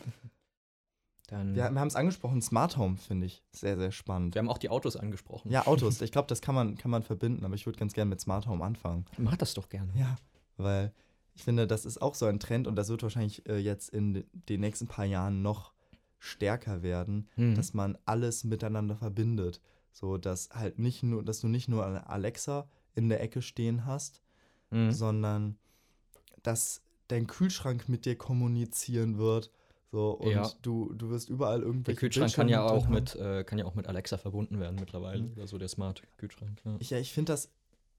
[1.28, 4.34] Dann, Wir, wir haben es angesprochen, Smart Home finde ich sehr, sehr spannend.
[4.34, 5.50] wir haben auch die Autos angesprochen.
[5.50, 6.00] Ja, Autos.
[6.02, 8.46] Ich glaube, das kann man, kann man verbinden, aber ich würde ganz gerne mit Smart
[8.46, 9.06] Home anfangen.
[9.16, 9.90] Mach das doch gerne.
[9.96, 10.16] Ja,
[10.58, 10.92] weil
[11.34, 14.12] ich finde, das ist auch so ein Trend und das wird wahrscheinlich äh, jetzt in
[14.12, 15.72] de- den nächsten paar Jahren noch
[16.18, 17.54] stärker werden, Mhm.
[17.54, 19.60] dass man alles miteinander verbindet.
[19.92, 24.22] So, dass halt nicht nur, dass du nicht nur Alexa in der Ecke stehen hast,
[24.70, 24.90] Mhm.
[24.92, 25.58] sondern
[26.42, 29.50] dass dein Kühlschrank mit dir kommunizieren wird.
[29.90, 30.50] So, und Ja.
[30.62, 33.74] du, du wirst überall Der irgendwelche Kühlschrank kann ja auch mit, äh, kann ja auch
[33.74, 35.24] mit Alexa verbunden werden mittlerweile.
[35.24, 35.32] Mhm.
[35.32, 36.62] Oder so der Smart Kühlschrank.
[36.64, 36.76] Ja.
[36.78, 37.50] Ich, ja, ich finde das,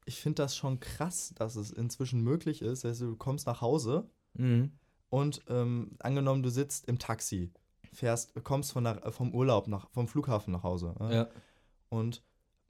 [0.06, 2.84] ich find das schon krass, dass es inzwischen möglich ist.
[2.86, 4.72] Also, du kommst nach Hause Mhm.
[5.10, 7.52] und ähm, angenommen, du sitzt im Taxi,
[7.94, 11.14] fährst, kommst von der, vom Urlaub, nach, vom Flughafen nach Hause ne?
[11.16, 11.30] ja.
[11.94, 12.24] Und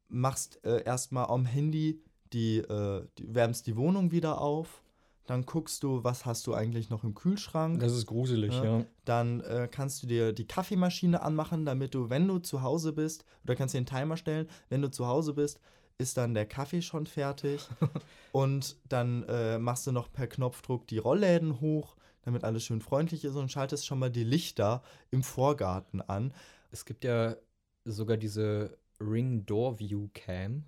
[0.09, 4.83] machst äh, erstmal am Handy die, äh, die, wärmst die Wohnung wieder auf.
[5.25, 7.79] Dann guckst du, was hast du eigentlich noch im Kühlschrank.
[7.79, 8.79] Das ist gruselig, Ja.
[8.79, 8.85] ja.
[9.05, 13.23] Dann äh, kannst du dir die Kaffeemaschine anmachen, damit du, wenn du zu Hause bist,
[13.45, 15.61] oder kannst dir einen Timer stellen, wenn du zu Hause bist,
[15.97, 17.65] ist dann der Kaffee schon fertig.
[18.33, 23.23] und dann äh, machst du noch per Knopfdruck die Rollläden hoch, damit alles schön freundlich
[23.23, 26.33] ist und schaltest schon mal die Lichter im Vorgarten an.
[26.71, 27.37] Es gibt ja
[27.85, 30.65] sogar diese Ring Door View Cam.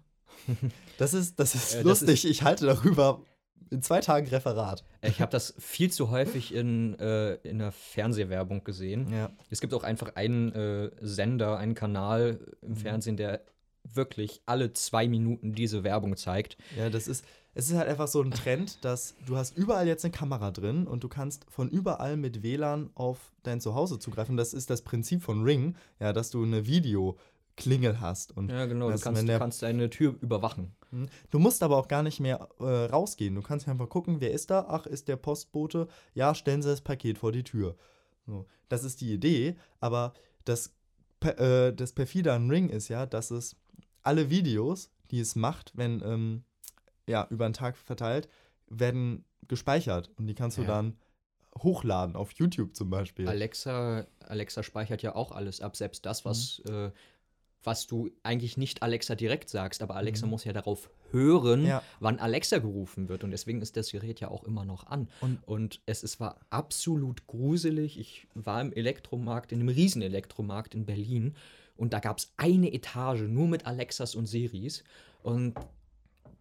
[0.97, 2.25] Das ist, das ist Äh, das lustig.
[2.25, 3.21] ich halte darüber
[3.71, 4.83] in zwei Tagen Referat.
[5.01, 9.11] Ich habe das viel zu häufig in, äh, in der Fernsehwerbung gesehen.
[9.11, 9.31] Ja.
[9.49, 12.75] Es gibt auch einfach einen äh, Sender, einen Kanal im Mhm.
[12.75, 13.41] Fernsehen, der
[13.83, 16.57] wirklich alle zwei Minuten diese Werbung zeigt.
[16.77, 20.03] Ja, das ist, es ist halt einfach so ein Trend, dass du hast überall jetzt
[20.05, 24.37] eine Kamera drin und du kannst von überall mit WLAN auf dein Zuhause zugreifen.
[24.37, 26.65] Das ist das Prinzip von Ring, ja, dass du eine
[27.57, 28.35] Videoklingel hast.
[28.35, 28.91] Und Ja, genau.
[28.91, 30.75] Du kannst, du der- kannst deine Tür überwachen.
[30.91, 31.07] Hm.
[31.29, 33.35] Du musst aber auch gar nicht mehr äh, rausgehen.
[33.35, 34.65] Du kannst einfach gucken, wer ist da?
[34.67, 35.87] Ach, ist der Postbote?
[36.13, 37.75] Ja, stellen Sie das Paket vor die Tür.
[38.25, 40.13] So, das ist die Idee, aber
[40.45, 40.73] das,
[41.21, 43.55] äh, das perfide an Ring ist ja, dass es
[44.03, 46.43] alle Videos, die es macht, wenn, ähm,
[47.07, 48.27] ja, über den Tag verteilt,
[48.67, 50.67] werden gespeichert und die kannst du Ja.
[50.67, 50.97] dann
[51.59, 53.27] hochladen, auf YouTube zum Beispiel.
[53.29, 56.73] Alexa, Alexa speichert ja auch alles ab, selbst das, was Mhm.
[56.73, 56.91] äh,
[57.65, 61.67] was du eigentlich nicht Alexa direkt sagst, aber Alexa muss ja darauf hören, Mhm.
[61.67, 61.83] Ja.
[61.99, 63.23] wann Alexa gerufen wird.
[63.23, 65.07] Und deswegen ist das Gerät ja auch immer noch an.
[65.21, 67.99] Und- Und, es, es war absolut gruselig.
[67.99, 71.35] Ich war im Elektromarkt, in einem riesen Elektromarkt in Berlin.
[71.77, 74.83] Und da gab es eine Etage nur mit Alexas und Seris.
[75.23, 75.55] Und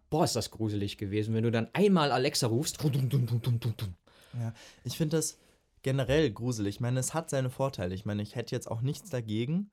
[0.09, 2.77] boah, ist das gruselig gewesen, wenn du dann einmal Alexa rufst.
[4.39, 5.37] Ja, ich finde das
[5.81, 6.75] generell gruselig.
[6.75, 7.93] Ich meine, es hat seine Vorteile.
[7.95, 9.69] Ich meine, ich hätte jetzt auch nichts dagegen,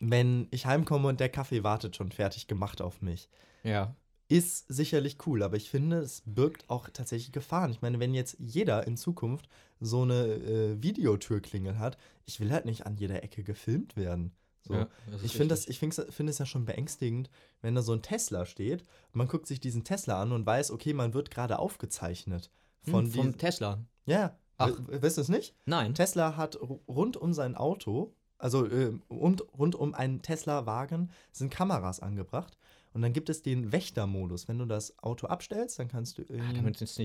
[0.00, 3.28] wenn ich heimkomme und der Kaffee wartet schon fertig gemacht auf mich.
[3.62, 3.94] Ja.
[4.28, 7.70] Ist sicherlich cool, aber ich finde, es birgt auch tatsächlich Gefahren.
[7.70, 9.48] Ich meine, wenn jetzt jeder in Zukunft
[9.80, 14.32] so eine äh, Videotürklingel hat, ich will halt nicht an jeder Ecke gefilmt werden.
[14.62, 14.72] So.
[14.74, 14.88] Ja,
[15.22, 17.28] ich finde das, ich finde find es ja schon beängstigend,
[17.60, 20.94] wenn da so ein Tesla steht, man guckt sich diesen Tesla an und weiß, okay,
[20.94, 22.50] man wird gerade aufgezeichnet.
[22.82, 23.84] Von Hm, vom Tesla.
[24.06, 24.72] ja, Ach.
[24.88, 25.54] weißt du es nicht?
[25.66, 25.94] Nein.
[25.94, 31.50] Tesla hat ru- rund um sein Auto, also äh, und rund um einen Tesla-Wagen sind
[31.50, 32.58] Kameras angebracht.
[32.92, 34.48] Und dann gibt es den Wächtermodus.
[34.48, 36.52] Wenn du das Auto abstellst, dann kannst du in, Ah,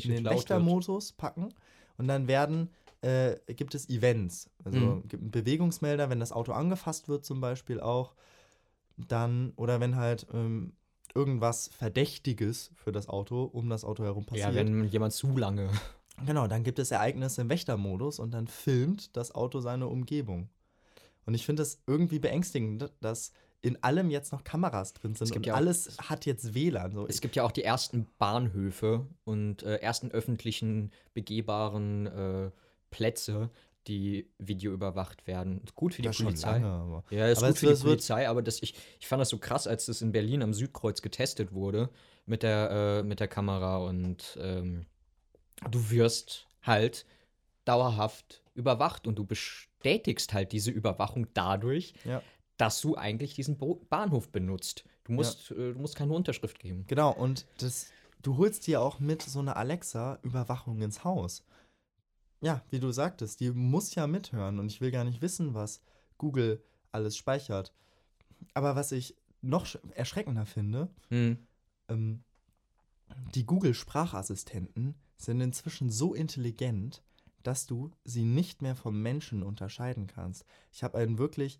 [0.04, 0.25] den.
[0.25, 1.54] Wächtermodus packen.
[1.97, 4.49] Und dann werden, äh, gibt es Events.
[4.65, 5.08] Also Mhm.
[5.08, 8.15] gibt einen Bewegungsmelder, wenn das Auto angefasst wird zum Beispiel auch.
[8.97, 10.73] Dann, oder wenn halt ähm,
[11.15, 14.49] irgendwas Verdächtiges für das Auto um das Auto herum passiert.
[14.49, 15.69] Ja, wenn jemand zu lange.
[16.25, 20.49] Genau, dann gibt es Ereignisse im Wächtermodus und dann filmt das Auto seine Umgebung.
[21.25, 25.32] Und ich finde es irgendwie beängstigend, dass in allem jetzt noch Kameras drin sind Es
[25.32, 26.93] gibt und ja auch- alles hat jetzt WLAN.
[26.93, 27.08] So.
[27.08, 32.51] Es gibt ja auch die ersten Bahnhöfe und äh, ersten öffentlichen begehbaren äh,
[32.89, 33.49] Plätze,
[33.88, 35.62] die videoüberwacht werden.
[35.75, 36.51] Gut für die Das schon Polizei.
[36.51, 39.29] lange, aber- Ja, ist Aber gut für die Polizei, aber das, ich, ich fand das
[39.29, 41.89] so krass, als das in Berlin am Südkreuz getestet wurde
[42.25, 44.86] mit der, äh, mit der Kamera und ähm,
[45.69, 47.05] du wirst halt
[47.65, 49.25] dauerhaft überwacht und du
[49.80, 52.22] bestätigst halt diese Überwachung dadurch, Ja.
[52.58, 54.84] dass du eigentlich diesen Bo Bahnhof benutzt.
[55.06, 56.84] Du musst, äh, du musst keine Unterschrift geben.
[56.88, 57.88] Genau, und das,
[58.22, 61.44] du holst dir auch mit so einer Alexa-Überwachung ins Haus.
[62.42, 65.82] Ja, wie du sagtest, die muss ja mithören und ich will gar nicht wissen, was
[66.18, 67.74] Google alles speichert.
[68.54, 71.38] Aber was ich noch sch- erschreckender finde, Hm.
[71.89, 72.24] ähm,
[73.34, 77.02] die Google-Sprachassistenten sind inzwischen so intelligent,
[77.43, 80.45] dass du sie nicht mehr vom Menschen unterscheiden kannst.
[80.71, 81.60] Ich habe ein wirklich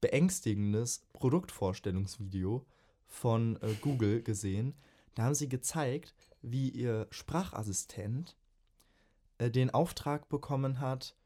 [0.00, 2.66] beängstigendes Produktvorstellungsvideo
[3.06, 4.74] von äh, Google gesehen.
[5.14, 8.36] Da haben sie gezeigt, wie ihr Sprachassistent
[9.38, 11.16] äh, den Auftrag bekommen hat,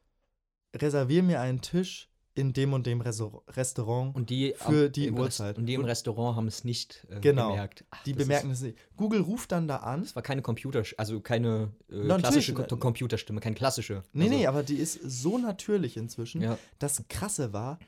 [0.75, 4.15] reservier mir einen Tisch in dem und dem Reso Restaurant.
[4.15, 5.57] Und die Für am- die im Rest- Uhrzeit.
[5.57, 7.49] Und die im Restaurant haben es nicht äh, Genau.
[7.49, 7.83] gemerkt.
[7.89, 8.77] Ach, die bemerken das nicht.
[8.95, 12.77] Google ruft dann da an es war keine Computer, also keine äh, klassische ne- Ko-
[12.77, 14.03] Computerstimme, keine klassische.
[14.13, 16.41] Nee, also, nee, aber die ist so natürlich inzwischen.
[16.41, 16.57] Ja.
[16.79, 17.79] Das Krasse war,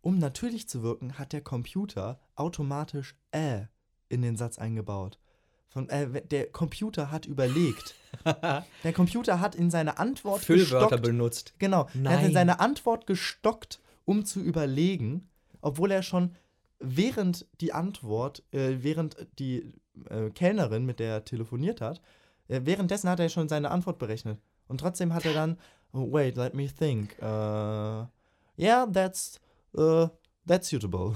[0.00, 3.62] um natürlich zu wirken, hat der Computer automatisch äh
[4.08, 5.18] in den Satz eingebaut.
[5.70, 7.94] Von, äh, der Computer hat überlegt.
[8.24, 11.02] der Computer hat in seine Antwort Füllwörter gestockt.
[11.02, 11.54] benutzt.
[11.58, 12.32] Genau, er hat in Nein.
[12.32, 15.28] seine Antwort gestockt, um zu überlegen,
[15.60, 16.34] obwohl er schon
[16.78, 19.74] während die Antwort, äh, während die
[20.08, 22.00] äh, Kellnerin, mit der er telefoniert hat,
[22.48, 24.40] äh, währenddessen hat er schon seine Antwort berechnet.
[24.66, 25.58] Und trotzdem hat er dann,
[25.92, 27.16] oh, wait, let me think.
[27.20, 28.06] Uh,
[28.58, 29.40] yeah, that's,
[29.76, 30.08] uh,
[30.46, 31.14] that's suitable.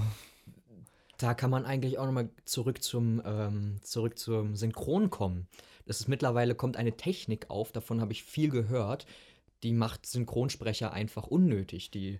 [1.17, 5.47] Da kann man eigentlich auch nochmal zurück zum, ähm, zurück zum Synchron kommen.
[5.87, 9.07] Das ist mittlerweile kommt eine Technik auf, davon habe ich viel gehört,
[9.63, 11.89] die macht Synchronsprecher einfach unnötig.
[11.89, 12.19] Die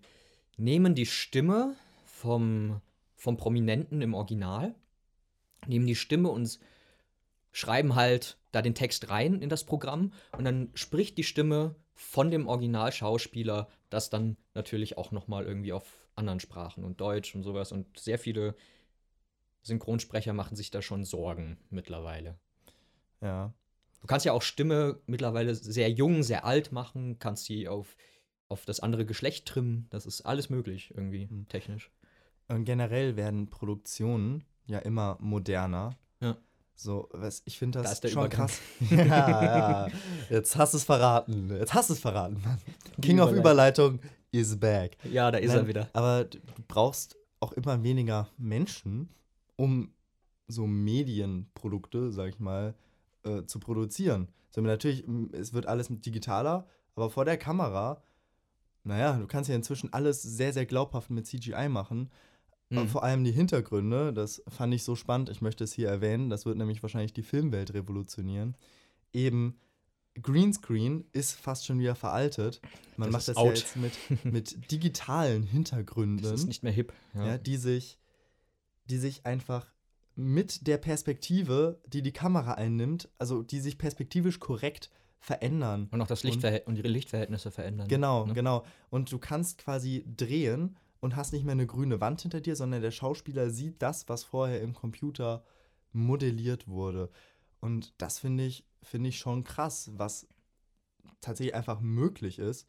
[0.58, 2.82] nehmen die Stimme vom,
[3.16, 4.76] vom Prominenten im Original,
[5.68, 6.60] nehmen die Stimme und
[7.52, 12.32] schreiben halt da den Text rein in das Programm und dann spricht die Stimme von
[12.32, 15.86] dem Originalschauspieler das dann natürlich auch nochmal irgendwie auf
[16.16, 18.56] anderen Sprachen und Deutsch und sowas und sehr viele
[19.62, 22.38] Synchronsprecher machen sich da schon Sorgen mittlerweile.
[23.22, 23.54] Ja.
[24.02, 27.96] Du kannst ja auch Stimme mittlerweile sehr jung, sehr alt machen, kannst sie auf,
[28.54, 29.88] auf das andere Geschlecht trimmen.
[29.90, 31.48] Das ist alles möglich irgendwie Hm.
[31.50, 31.92] technisch.
[32.48, 35.96] Und generell werden Produktionen ja immer moderner.
[36.22, 36.38] Ja.
[36.76, 38.48] So, was, ich finde Da das ist der schon Übergang.
[38.48, 38.60] krass.
[38.90, 39.88] ja, ja.
[40.30, 41.50] Jetzt hast du es verraten.
[41.50, 42.58] Jetzt hast du es verraten, Mann.
[43.02, 44.00] King of Überleitung.
[44.32, 44.98] Is back.
[45.12, 45.90] Ja, da ist er Nein, wieder.
[45.94, 49.10] Aber du brauchst auch immer weniger Menschen,
[49.56, 49.92] um
[50.48, 52.74] so Medienprodukte, sag ich mal,
[53.24, 54.28] äh, zu produzieren.
[54.52, 58.02] So, natürlich, es wird alles digitaler, aber vor der Kamera,
[58.84, 62.10] naja, du kannst ja inzwischen alles sehr, sehr glaubhaft mit CGI machen.
[62.70, 62.88] Und Mhm.
[62.88, 66.46] vor allem die Hintergründe, das fand ich so spannend, ich möchte es hier erwähnen, das
[66.46, 68.56] wird nämlich wahrscheinlich die Filmwelt revolutionieren.
[69.12, 69.60] Eben
[70.22, 72.62] Greenscreen ist fast schon wieder veraltet.
[72.98, 73.48] Man Das macht das out.
[73.48, 73.94] ja jetzt mit,
[74.26, 76.94] mit digitalen Hintergründen, Das ist nicht mehr hip.
[77.14, 77.38] ja.
[77.38, 78.00] die sich
[78.86, 79.72] die sich einfach
[80.16, 84.90] mit der Perspektive, die die Kamera einnimmt, also die sich perspektivisch korrekt
[85.24, 85.88] verändern.
[85.90, 87.88] Und auch das Lichtverhält und ihre Lichtverhältnisse verändern.
[87.88, 88.34] Genau, ne?
[88.34, 88.66] genau.
[88.90, 92.82] Und du kannst quasi drehen und hast nicht mehr eine grüne Wand hinter dir, sondern
[92.82, 95.46] der Schauspieler sieht das, was vorher im Computer
[95.94, 97.10] modelliert wurde.
[97.62, 100.28] Und das finde ich, finde ich schon krass, was
[101.22, 102.68] tatsächlich einfach möglich ist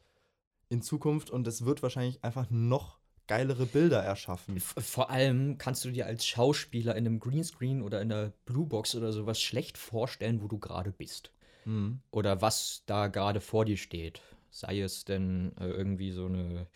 [0.69, 1.29] in Zukunft.
[1.31, 4.61] Und es wird wahrscheinlich einfach noch geilere Bilder erschaffen.
[4.61, 9.11] Vor allem kannst du dir als Schauspieler in einem Greenscreen oder in einer Bluebox oder
[9.11, 11.31] sowas schlecht vorstellen, wo du gerade bist.
[11.65, 11.99] Mhm.
[12.11, 14.21] Oder was da gerade vor dir steht.
[14.49, 16.67] Sei es denn äh, irgendwie so eine,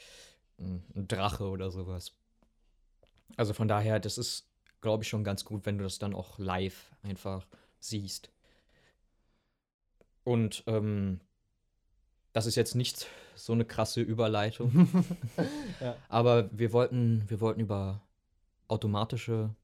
[0.57, 2.11] ein Drache oder sowas.
[3.37, 4.49] Also von daher, das ist,
[4.81, 7.47] glaube ich, schon ganz gut, wenn du das dann auch live einfach
[7.79, 8.29] siehst.
[10.25, 11.21] Und ähm,
[12.33, 14.89] das ist jetzt nicht so eine krasse Überleitung.
[15.79, 15.95] Ja.
[16.09, 18.01] Aber wir wollten, wir wollten über
[18.67, 19.55] automatische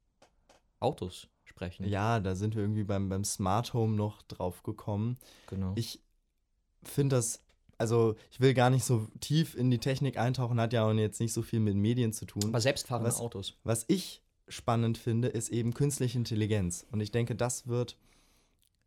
[0.79, 1.87] Autos sprechen.
[1.87, 5.17] Ja, da sind wir irgendwie beim, beim Smart Home noch drauf gekommen.
[5.47, 5.71] genau.
[5.75, 6.01] Ich
[6.83, 7.41] finde das,
[7.77, 11.19] also ich will gar nicht so tief in die Technik eintauchen, hat ja auch jetzt
[11.21, 12.43] nicht so viel mit Medien zu tun.
[12.47, 13.53] Aber selbstfahrende was- Autos.
[13.63, 16.85] Was ich spannend finde, ist eben künstliche Intelligenz.
[16.91, 17.97] Und ich denke, das wird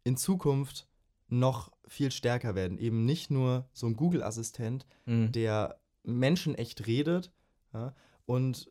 [0.05, 0.87] in Zukunft
[1.29, 2.79] noch viel stärker werden.
[2.79, 5.33] Eben nicht nur so ein Google-Assistent, Mhm.
[5.33, 7.33] der menschenecht redet
[7.75, 7.95] ja,
[8.27, 8.71] und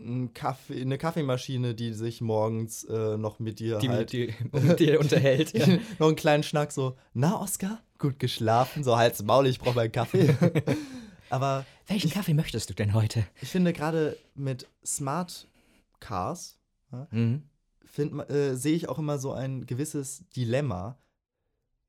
[0.00, 4.80] ein Kaffee, eine Kaffeemaschine, die sich morgens äh, noch mit dir die halt dir, mit
[4.80, 5.52] dir unterhält.
[5.56, 5.66] Ja.
[5.98, 9.92] noch einen kleinen Schnack so, na Oskar, gut geschlafen, so und Maul, ich brauche meinen
[9.92, 10.34] Kaffee.
[11.30, 13.24] Aber Welchen Kaffee möchtest du denn heute?
[13.40, 15.48] ich finde gerade mit Smart
[16.00, 16.58] Cars
[17.10, 17.42] Mhm.
[18.28, 20.98] äh, sehe ich auch immer so ein gewisses Dilemma.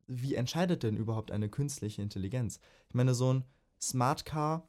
[0.08, 2.60] Wie entscheidet denn überhaupt eine künstliche Intelligenz?
[2.90, 3.44] Ich meine, so ein
[3.82, 4.68] Smart Car,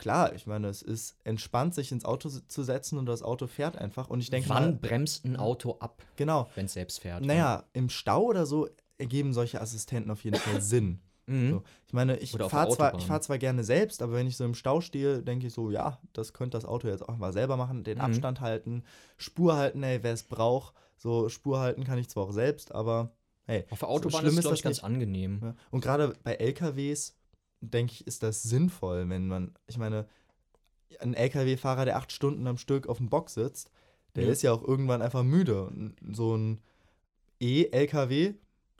[0.00, 3.76] klar, ich meine, es ist entspannt, sich ins Auto zu setzen und das Auto fährt
[3.78, 4.08] einfach.
[4.08, 7.24] Und ich denke Wann mal, bremst ein Auto ab, genau, wenn es selbst fährt?
[7.24, 11.00] naja, im Stau oder so ergeben solche Assistenten auf jeden Fall Sinn.
[11.26, 11.50] Mhm.
[11.50, 11.62] So.
[11.86, 14.44] Ich meine, ich Oder fahre zwar, ich fahr zwar gerne selbst, aber wenn ich so
[14.44, 17.56] im Stau stehe, denke ich so, ja, das könnte das Auto jetzt auch mal selber
[17.56, 18.04] machen, den Mhm.
[18.04, 18.82] Abstand halten,
[19.16, 20.74] Spur halten, ey, wer es braucht.
[20.96, 23.12] So, Spur halten kann ich zwar auch selbst, aber
[23.46, 23.64] hey.
[23.70, 24.84] Auf der so Autobahn schlimm ist es, ganz nicht.
[24.84, 25.40] angenehm.
[25.42, 25.54] Ja.
[25.70, 27.14] Und gerade bei LKWs,
[27.60, 30.06] denke ich, ist das sinnvoll, wenn man, ich meine,
[31.00, 33.70] ein LKW-Fahrer, der acht Stunden am Stück auf dem Bock sitzt,
[34.16, 34.30] der Ja.
[34.32, 35.70] ist ja auch irgendwann einfach müde.
[36.12, 36.60] So ein
[37.40, 38.34] E-LKW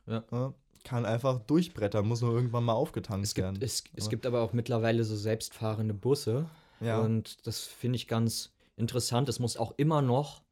[0.07, 0.25] Ja.
[0.33, 3.59] ja, kann einfach durchbrettern, muss nur irgendwann mal aufgetankt Es gibt, werden.
[3.62, 6.49] es, es gibt aber auch mittlerweile so selbstfahrende Busse.
[6.81, 9.29] Und das finde ich ganz interessant.
[9.29, 10.43] Es muss auch immer noch,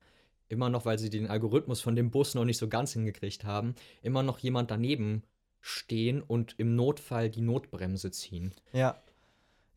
[0.48, 3.74] immer noch, weil sie den Algorithmus von dem Bus noch nicht so ganz hingekriegt haben,
[4.02, 5.22] immer noch jemand daneben
[5.60, 8.52] stehen und im Notfall die Notbremse ziehen.
[8.72, 8.96] Ja,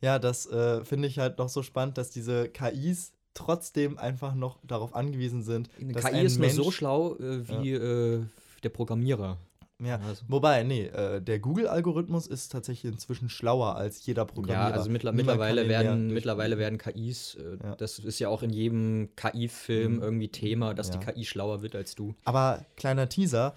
[0.02, 4.58] ja, das äh, finde ich halt noch so spannend, dass diese KIs trotzdem einfach noch
[4.64, 5.70] darauf angewiesen sind.
[5.80, 8.24] Eine dass KI ein ist nur so Mensch- schlau äh, wie äh,
[8.64, 9.38] der Programmierer.
[9.84, 14.70] Ja, Also, wobei, nee, äh, der Google-Algorithmus ist tatsächlich inzwischen schlauer als jeder Programmierer.
[14.70, 17.76] ja, also mittler Niemand mittlerweile, werden, mittlerweile werden KIs, äh, Ja.
[17.78, 20.02] das ist ja auch in jedem KI-Film Mhm.
[20.04, 20.98] irgendwie Thema, dass Ja.
[20.98, 22.14] die KI schlauer wird als du.
[22.26, 23.56] Aber kleiner Teaser,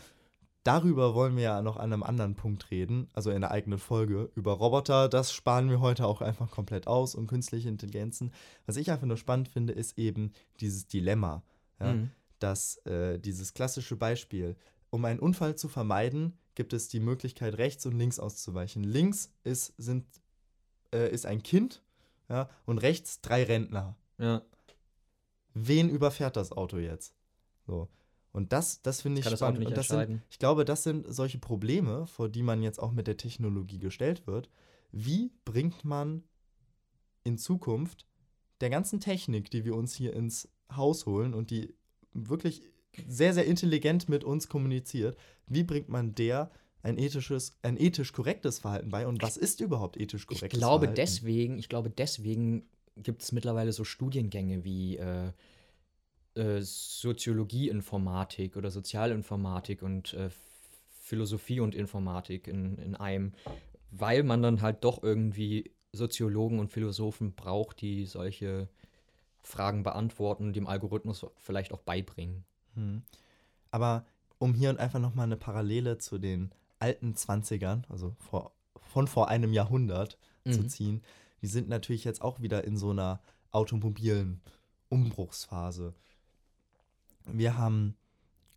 [0.64, 4.30] darüber wollen wir ja noch an einem anderen Punkt reden, also in der eigenen Folge,
[4.34, 5.08] über Roboter.
[5.08, 8.32] Das sparen wir heute auch einfach komplett aus und künstliche Intelligenzen.
[8.66, 11.42] Was ich einfach nur spannend finde, ist eben dieses Dilemma.
[11.80, 11.92] Ja?
[11.92, 12.10] Mhm.
[12.38, 14.56] dass äh, dieses klassische Beispiel,
[14.90, 18.84] um einen Unfall zu vermeiden, gibt es die Möglichkeit, rechts und links auszuweichen.
[18.84, 20.06] Links ist, sind,
[20.92, 21.82] äh, ist ein Kind
[22.28, 23.96] ja, und rechts drei Rentner.
[24.18, 24.42] Ja.
[25.52, 27.14] Wen überfährt das Auto jetzt?
[27.66, 27.88] So.
[28.34, 29.64] Und das, das finde ich spannend.
[29.64, 33.06] und das sind, ich glaube, das sind solche Probleme, vor die man jetzt auch mit
[33.06, 34.50] der Technologie gestellt wird.
[34.90, 36.24] Wie bringt man
[37.22, 38.06] in Zukunft
[38.60, 41.76] der ganzen Technik, die wir uns hier ins Haus holen und die
[42.12, 42.62] wirklich
[43.06, 45.16] sehr, sehr intelligent mit uns kommuniziert,
[45.46, 46.50] wie bringt man der
[46.82, 49.06] ein ethisches, ein ethisch korrektes Verhalten bei?
[49.06, 50.96] Und was ist überhaupt ethisch Ich korrektes glaube Verhalten?
[50.96, 55.30] deswegen, ich glaube deswegen gibt es mittlerweile so Studiengänge wie äh,
[56.34, 60.30] äh, Soziologie-Informatik oder Sozialinformatik und äh,
[61.00, 63.32] Philosophie und Informatik in, in einem,
[63.90, 68.68] weil man dann halt doch irgendwie Soziologen und Philosophen braucht, die solche
[69.42, 72.44] Fragen beantworten, dem Algorithmus vielleicht auch beibringen.
[72.74, 73.02] Hm.
[73.70, 74.06] Aber
[74.38, 79.52] um hier einfach nochmal eine Parallele zu den alten 20ern, also vor, von vor einem
[79.52, 80.18] Jahrhundert
[80.50, 80.68] zu Mhm.
[80.68, 81.02] ziehen,
[81.40, 84.40] wir sind natürlich jetzt auch wieder in so einer automobilen
[84.88, 85.94] Umbruchsphase.
[87.26, 87.96] Wir haben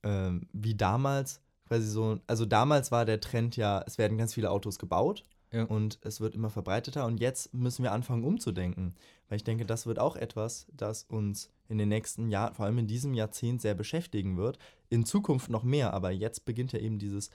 [0.03, 4.51] ähm, wie damals quasi so, also damals war der Trend ja, es werden ganz viele
[4.51, 5.63] Autos gebaut Ja.
[5.65, 8.95] und es wird immer verbreiteter und jetzt müssen wir anfangen umzudenken,
[9.27, 12.77] weil ich denke, das wird auch etwas, das uns in den nächsten Jahren, vor allem
[12.77, 14.57] in diesem Jahrzehnt, sehr beschäftigen wird.
[14.89, 17.29] In Zukunft noch mehr, aber jetzt beginnt ja eben dieses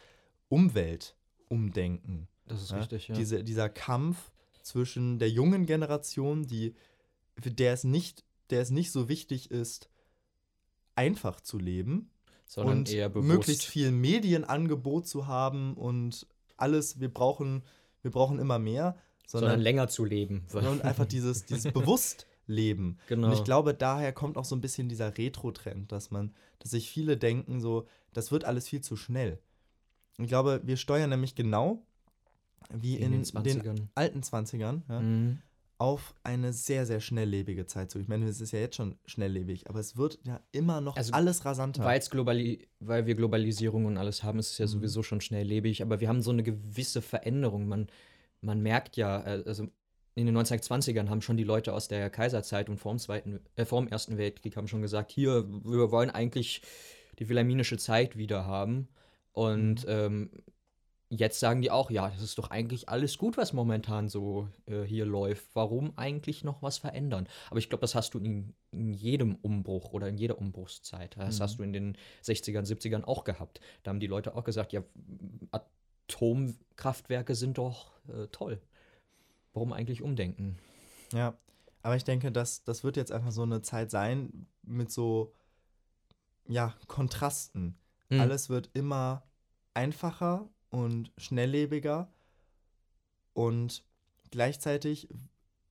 [0.49, 2.29] Umweltumdenken.
[2.47, 3.15] Das ist Ja, richtig, ja.
[3.15, 4.31] Diese, dieser Kampf
[4.63, 6.75] zwischen der jungen Generation, die,
[7.45, 9.89] der es nicht, der es nicht so wichtig ist,
[10.95, 12.11] einfach zu leben
[12.47, 13.29] Sondern und eher bewusst.
[13.29, 16.27] möglichst viel Medienangebot zu haben und
[16.57, 17.63] alles, wir brauchen,
[18.03, 20.45] wir brauchen immer mehr, sondern, sondern, länger zu leben.
[20.49, 22.99] sondern einfach dieses, dieses Bewusstleben.
[23.09, 23.29] Genau.
[23.29, 26.91] Und ich glaube, daher kommt auch so ein bisschen dieser Retro-Trend, dass man, dass sich
[26.91, 29.39] viele denken, so, das wird alles viel zu schnell.
[30.19, 31.83] Ich glaube, wir steuern nämlich genau
[32.71, 33.89] wie in, in, den den 20ern.
[33.95, 35.39] alten 20ern ja, Mhm.
[35.83, 37.99] Auf eine sehr, sehr schnelllebige Zeit zu.
[37.99, 41.13] Ich meine, es ist ja jetzt schon schnelllebig, aber es wird ja immer noch Also,
[41.13, 41.83] alles rasanter.
[42.09, 44.71] Globali weil wir Globalisierung und alles haben, ist es ja Mhm.
[44.71, 47.67] sowieso schon schnelllebig, aber wir haben so eine gewisse Veränderung.
[47.67, 47.89] Man,
[48.41, 49.67] man merkt ja, äh, also
[50.15, 53.89] in den 1920ern haben schon die Leute aus der Kaiserzeit und vorm, Zweiten, äh, vorm
[53.89, 56.63] Ersten Weltkrieg haben schon gesagt, hier, wir wollen eigentlich
[57.19, 58.87] die wilhelminische Zeit wieder haben.
[59.33, 60.31] Und ähm,
[61.15, 64.83] jetzt sagen die auch, ja, das ist doch eigentlich alles gut, was momentan so äh,
[64.83, 65.45] hier läuft.
[65.55, 67.29] Warum eigentlich noch was verändern?
[67.51, 71.17] Aber ich glaube, das hast du in, in jedem Umbruch oder in jeder Umbruchszeit.
[71.19, 71.43] Das Mhm.
[71.43, 73.61] hast du in den 60ern, 70ern auch gehabt.
[73.83, 74.83] Da haben die Leute auch gesagt, ja,
[76.09, 78.61] Atomkraftwerke sind doch äh, toll.
[79.53, 80.59] Warum eigentlich umdenken?
[81.13, 81.37] Ja,
[81.83, 85.35] aber ich denke, dass das wird jetzt einfach so eine Zeit sein mit so,
[86.49, 87.77] ja, Kontrasten.
[88.09, 88.21] Mhm.
[88.21, 89.25] Alles wird immer
[89.75, 92.11] einfacher und schnelllebiger
[93.35, 93.85] und
[94.31, 95.09] gleichzeitig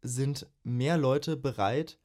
[0.01, 1.99] sind mehr Leute bereit,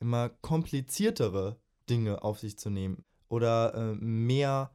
[0.00, 1.56] immer kompliziertere
[1.88, 4.70] Dinge auf sich zu nehmen oder äh, mehr,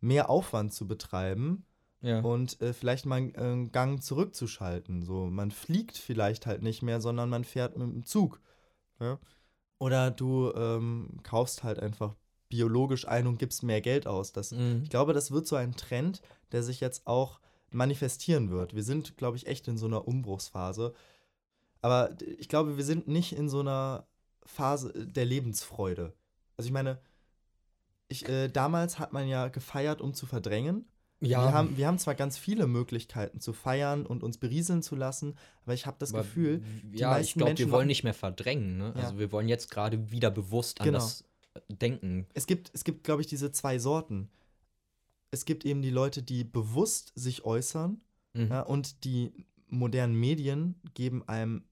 [0.00, 1.64] mehr Aufwand zu betreiben,
[2.00, 2.20] Ja.
[2.20, 5.02] und äh, vielleicht mal äh, einen Gang zurückzuschalten.
[5.02, 8.40] So, man fliegt vielleicht halt nicht mehr, sondern man fährt mit dem Zug.
[9.00, 9.18] Ja?
[9.78, 12.14] Oder du ähm, kaufst halt einfach
[12.48, 14.32] biologisch ein und gibst mehr Geld aus.
[14.32, 14.80] Das, Mhm.
[14.84, 16.22] Ich glaube, das wird so ein Trend,
[16.52, 17.40] der sich jetzt auch
[17.70, 18.74] manifestieren wird.
[18.74, 20.94] Wir sind, glaube ich, echt in so einer Umbruchsphase.
[21.82, 24.06] Aber ich glaube, wir sind nicht in so einer
[24.44, 26.12] Phase der Lebensfreude.
[26.56, 26.98] Also ich meine,
[28.08, 30.86] ich, äh, damals hat man ja gefeiert, um zu verdrängen.
[31.20, 34.94] ja, Wir, haben, wir haben zwar ganz viele Möglichkeiten zu feiern und uns berieseln zu
[34.94, 38.04] lassen, aber ich habe das aber Gefühl, die ja, ich meisten glaube, wir wollen nicht
[38.04, 38.78] mehr verdrängen.
[38.78, 38.92] Ne?
[38.96, 39.02] Ja.
[39.02, 40.98] Also wir wollen jetzt gerade wieder bewusst an Genau.
[40.98, 41.24] das äh,
[41.68, 42.26] denken.
[42.34, 44.28] es gibt, es gibt, glaube ich, diese zwei Sorten.
[45.30, 48.00] Es gibt eben die Leute, die bewusst sich äußern
[48.34, 48.48] Mhm.
[48.50, 49.32] ja, und die
[49.68, 51.64] modernen Medien geben einem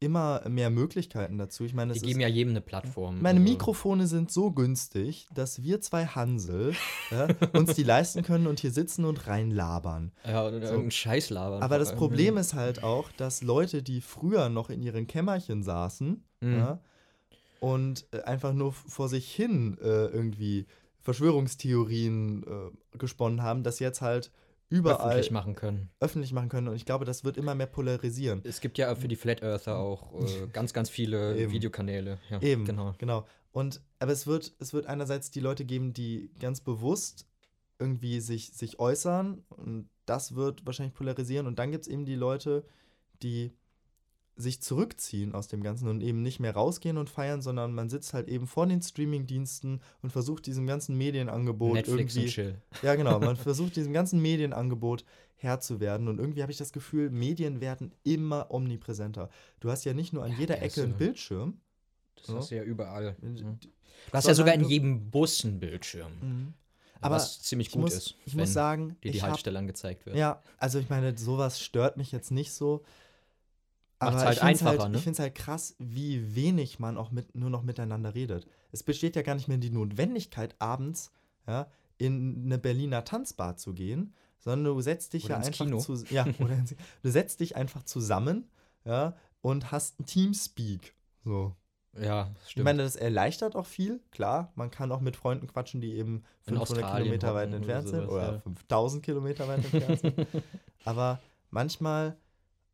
[0.00, 1.64] immer mehr Möglichkeiten dazu.
[1.64, 3.20] Ich meine, Die geben ist, ja jedem eine Plattform.
[3.20, 6.74] meine also- Mikrofone sind so günstig, dass wir zwei Hansel
[7.10, 10.12] ja, uns die leisten können und hier sitzen und reinlabern.
[10.24, 10.66] Ja, oder So.
[10.66, 11.62] irgendeinen Scheiß labern.
[11.62, 11.94] Aber das.
[11.96, 16.52] Problem ist halt auch, dass Leute, die früher noch in ihren Kämmerchen saßen Mhm.
[16.54, 16.80] ja,
[17.60, 20.66] und äh, einfach nur vor sich hin äh, irgendwie
[21.00, 24.30] Verschwörungstheorien äh, gesponnen haben, das jetzt halt
[24.68, 25.90] überall öffentlich machen können.
[26.00, 26.68] öffentlich machen können.
[26.68, 28.42] Und ich glaube, das wird immer mehr polarisieren.
[28.44, 31.52] Es gibt ja für die Flat Earther auch äh, ganz, ganz viele Eben.
[31.52, 32.18] Videokanäle.
[32.30, 32.94] Ja, Eben, Genau.
[32.98, 33.26] genau.
[33.52, 37.26] Und aber es wird, es wird einerseits die Leute geben, die ganz bewusst
[37.78, 41.46] irgendwie sich, sich äußern und das wird wahrscheinlich polarisieren.
[41.46, 42.64] Und dann gibt es eben die Leute,
[43.22, 43.52] die
[44.40, 48.14] sich zurückziehen aus dem Ganzen und eben nicht mehr rausgehen und feiern, sondern man sitzt
[48.14, 52.32] halt eben vor den Streamingdiensten und versucht diesem ganzen Medienangebot Netflix und irgendwie.
[52.32, 52.62] Chill.
[52.82, 53.18] Ja, genau.
[53.18, 55.04] Man versucht diesem ganzen Medienangebot
[55.36, 56.06] Herr zu werden.
[56.08, 59.28] Und irgendwie habe ich das Gefühl, Medien werden immer omnipräsenter.
[59.60, 61.60] Du hast ja nicht nur an Ja, jeder Ecke einen Bildschirm.
[62.16, 62.34] Das Ja.
[62.36, 63.16] hast du ja überall.
[63.20, 63.28] Mhm.
[63.30, 63.58] Mhm.
[63.60, 66.54] Du hast ja sogar in jedem Bus einen Bildschirm.
[67.00, 70.16] Aber was ziemlich Ich gut muss, ist, ich muss sagen, dir die Haltestelle angezeigt wird.
[70.16, 72.82] ja, also ich meine, sowas stört mich jetzt nicht so.
[74.00, 74.98] Macht's Aber halt ich finde es einfacher, halt, ne?
[74.98, 78.46] ich find's halt krass, wie wenig man auch mit, nur noch miteinander redet.
[78.70, 81.10] Es besteht ja gar nicht mehr die Notwendigkeit, abends
[81.46, 85.78] ja, in eine Berliner Tanzbar zu gehen, sondern du setzt dich Oder ja einfach Kino.
[85.78, 86.64] zu, ja, oder
[87.02, 88.48] du setzt dich einfach zusammen
[88.84, 90.94] ja, und hast ein Teamspeak.
[91.24, 91.56] So.
[92.00, 92.64] Ja, Ich stimmt.
[92.64, 94.52] meine, das erleichtert auch viel, klar.
[94.54, 97.88] Man kann auch mit Freunden quatschen, die eben In 500 Australien Kilometer weit oder entfernt
[97.88, 98.40] sind oder ja.
[98.40, 100.26] 5000 Kilometer weit entfernt sind.
[100.84, 101.18] Aber
[101.50, 102.16] manchmal,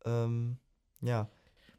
[0.05, 0.57] ähm,
[1.01, 1.29] ja,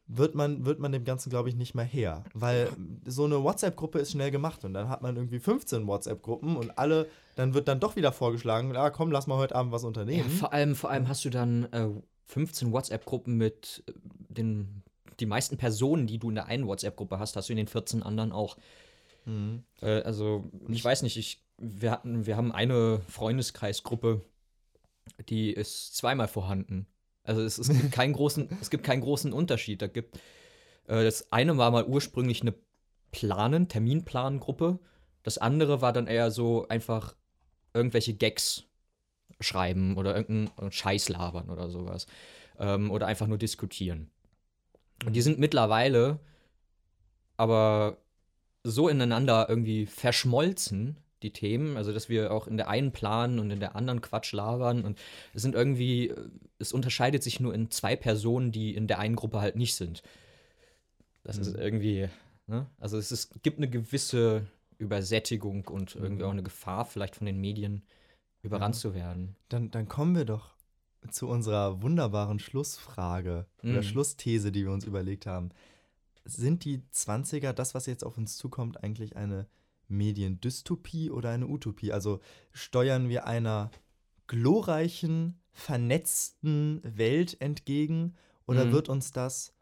[0.09, 2.25] wird man, wird man dem Ganzen, glaube ich, nicht mehr her.
[2.33, 2.71] Weil
[3.05, 7.09] so eine WhatsApp-Gruppe ist schnell gemacht und dann hat man irgendwie 15 WhatsApp-Gruppen und alle,
[7.35, 10.31] dann wird dann doch wieder vorgeschlagen, ah, komm, lass mal heute Abend was ja, unternehmen.
[10.31, 11.89] vor, allem, vor allem hast du dann äh,
[12.27, 13.93] 15 WhatsApp-Gruppen mit äh,
[14.29, 14.83] den
[15.21, 18.03] die meisten Personen, die du in der einen WhatsApp-Gruppe hast, hast du in den 14
[18.03, 18.57] anderen auch.
[19.25, 19.64] Mhm.
[19.81, 24.23] Äh, also, ich weiß nicht, ich, wir, hatten, wir haben eine Freundeskreisgruppe,
[25.29, 26.87] die ist zweimal vorhanden.
[27.27, 29.83] Also es, es, gibt, keinen großen, es gibt keinen großen Unterschied.
[29.83, 30.16] Da gibt,
[30.87, 32.55] äh, das eine war mal ursprünglich eine
[33.11, 34.79] Planen, Terminplanengruppe.
[35.22, 37.16] Das andere war dann eher so einfach
[37.74, 38.64] irgendwelche Gags
[39.41, 42.07] schreiben oder irgendeinen Scheiß labern oder sowas.
[42.59, 44.11] Ähm, oder einfach nur diskutieren.
[45.05, 46.20] Und die sind mittlerweile
[47.37, 47.99] aber
[48.62, 53.51] so ineinander irgendwie verschmolzen, die Themen, also dass wir auch in der einen planen und
[53.51, 54.99] in der anderen Quatsch labern und
[55.33, 56.12] es sind irgendwie,
[56.59, 60.03] es unterscheidet sich nur in zwei Personen, die in der einen Gruppe halt nicht sind.
[61.25, 61.61] Das ist Mhm.
[61.61, 62.09] irgendwie,
[62.47, 62.67] ne?
[62.79, 64.47] Also es ist, gibt eine gewisse
[64.79, 66.29] Übersättigung und irgendwie Mhm.
[66.29, 67.83] auch eine Gefahr, vielleicht von den Medien
[68.43, 68.81] überrannt Ja.
[68.81, 69.37] zu werden.
[69.49, 70.55] Dann, dann kommen wir doch
[71.11, 73.83] zu unserer wunderbaren Schlussfrage oder Mhm.
[73.83, 75.51] Schlussthese, die wir uns überlegt haben.
[76.25, 79.47] Sind die 20er, das, was jetzt auf uns zukommt, eigentlich eine
[79.89, 81.93] Mediendystopie oder eine Utopie?
[81.93, 82.20] Also
[82.53, 83.70] steuern wir einer
[84.26, 88.14] glorreichen, vernetzten Welt entgegen
[88.47, 88.72] oder Mhm.
[88.72, 89.55] wird uns das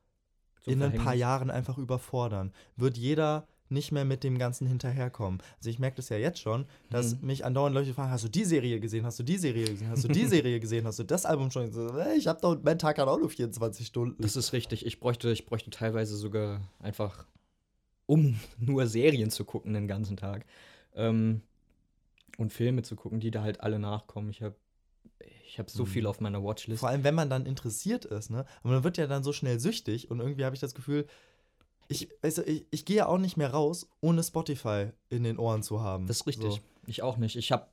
[0.62, 1.14] Zum in ein paar.
[1.14, 2.52] Jahren einfach überfordern?
[2.76, 5.40] Wird jeder nicht mehr mit dem Ganzen hinterherkommen?
[5.58, 7.26] Also ich merke das ja jetzt schon, dass Mhm.
[7.26, 10.04] mich andauernd Leute fragen, hast du die Serie gesehen, hast du die Serie gesehen, hast
[10.04, 11.90] du die Serie gesehen, hast du das Album schon gesehen?
[12.16, 14.20] Ich habe doch, mein Tag hat auch nur 24 Stunden.
[14.22, 14.84] Das ist richtig.
[14.86, 17.26] Ich bräuchte, ich bräuchte teilweise sogar einfach,
[18.06, 20.46] um nur Serien zu gucken den ganzen Tag.
[20.94, 21.42] Ähm,
[22.38, 24.30] und Filme zu gucken, die da halt alle nachkommen.
[24.30, 24.56] Ich habe
[25.46, 25.88] ich hab so Mhm.
[25.88, 26.80] viel auf meiner Watchlist.
[26.80, 28.44] Vor allem, wenn man dann interessiert ist, ne?
[28.62, 31.06] Aber man wird ja dann so schnell süchtig und irgendwie habe ich das Gefühl,
[31.86, 35.38] ich, weißt du, ich, ich gehe ja auch nicht mehr raus, ohne Spotify in den
[35.38, 36.06] Ohren zu haben.
[36.06, 36.54] Das ist richtig.
[36.54, 36.60] So.
[36.86, 37.36] Ich auch nicht.
[37.36, 37.66] Ich habe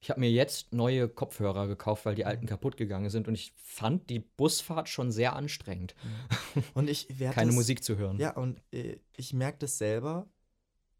[0.00, 2.48] ich hab mir jetzt neue Kopfhörer gekauft, weil die alten Mhm.
[2.48, 3.26] kaputt gegangen sind.
[3.28, 5.94] Und ich fand die Busfahrt schon sehr anstrengend,
[6.74, 8.18] Und ich werde keine das, Musik zu hören.
[8.18, 10.26] Ja, und äh, ich merke das selber.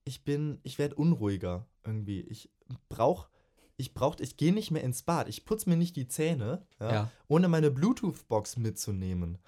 [0.05, 2.21] Ich bin, ich werde unruhiger irgendwie.
[2.23, 2.51] Ich
[2.89, 3.29] brauch,
[3.77, 5.29] ich brauch, ich gehe nicht mehr ins Bad.
[5.29, 7.11] Ich putze mir nicht die Zähne, ja, Ja.
[7.29, 9.39] ohne meine Bluetooth-Box mitzunehmen.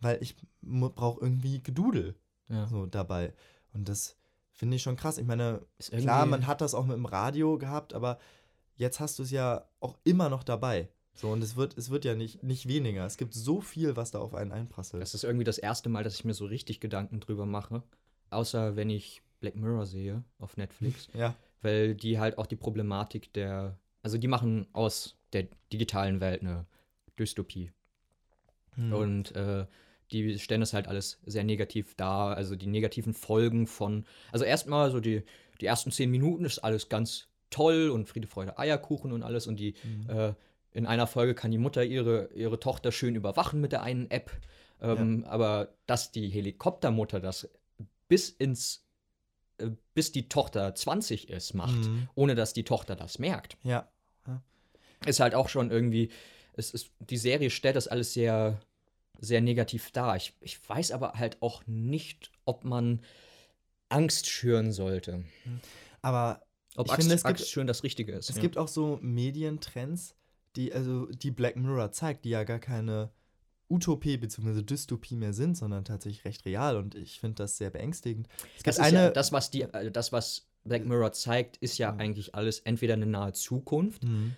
[0.00, 2.14] Weil ich brauche irgendwie Gedudel
[2.48, 2.66] Ja.
[2.66, 3.32] so dabei.
[3.72, 4.16] Und das
[4.52, 5.18] finde ich schon krass.
[5.18, 8.18] Ich meine, klar, man hat das auch mit dem Radio gehabt, aber
[8.78, 10.88] jetzt hast du es ja auch immer noch dabei.
[11.14, 13.04] So, und es wird, es wird ja nicht, nicht weniger.
[13.04, 15.02] Es gibt so viel, was da auf einen einprasselt.
[15.02, 17.82] Das ist irgendwie das erste Mal, dass ich mir so richtig Gedanken drüber mache.
[18.30, 21.08] Außer wenn ich Black Mirror sehe auf Netflix.
[21.14, 21.34] ja.
[21.60, 26.66] weil die halt auch die Problematik der, also die machen aus der digitalen Welt eine
[27.18, 27.72] Dystopie.
[28.74, 28.92] Hm.
[28.92, 29.66] Und äh,
[30.12, 34.90] die stellen das halt alles sehr negativ dar, also die negativen Folgen von, also erstmal
[34.90, 35.24] so die,
[35.60, 39.56] die ersten zehn Minuten ist alles ganz toll und Friede, Freude, Eierkuchen und alles und
[39.56, 40.10] die, Mhm.
[40.10, 40.34] äh,
[40.72, 44.30] in einer Folge kann die Mutter ihre, ihre Tochter schön überwachen mit der einen App,
[44.80, 47.48] ähm, aber dass die Helikoptermutter das
[48.06, 48.86] bis ins,
[49.58, 52.08] äh, bis die Tochter 20 ist, macht, Mhm.
[52.14, 53.88] ohne dass die Tochter das merkt Ja.
[55.06, 56.10] ist halt auch schon irgendwie,
[56.54, 58.60] es ist, die Serie stellt das alles sehr,
[59.20, 60.16] sehr negativ dar.
[60.16, 63.00] Ich, ich weiß aber halt auch nicht, ob man
[63.88, 65.24] Angst schüren sollte.
[66.02, 66.42] Aber
[66.78, 68.30] Ob Ich Angst, finde, es gibt- schüren das Richtige ist.
[68.30, 68.42] es ja.
[68.42, 70.14] gibt auch so Medientrends,
[70.56, 73.10] die, also die Black Mirror zeigt, die ja gar keine
[73.70, 74.62] Utopie bzw.
[74.62, 76.76] Dystopie mehr sind, sondern tatsächlich recht real.
[76.76, 78.28] Und ich finde das sehr beängstigend.
[78.56, 78.98] Es das, ist eine.
[78.98, 81.96] ja, das, was die, äh, das, was Black Mirror zeigt, ist ja Ja.
[81.96, 84.34] eigentlich alles entweder eine nahe Zukunft Mhm.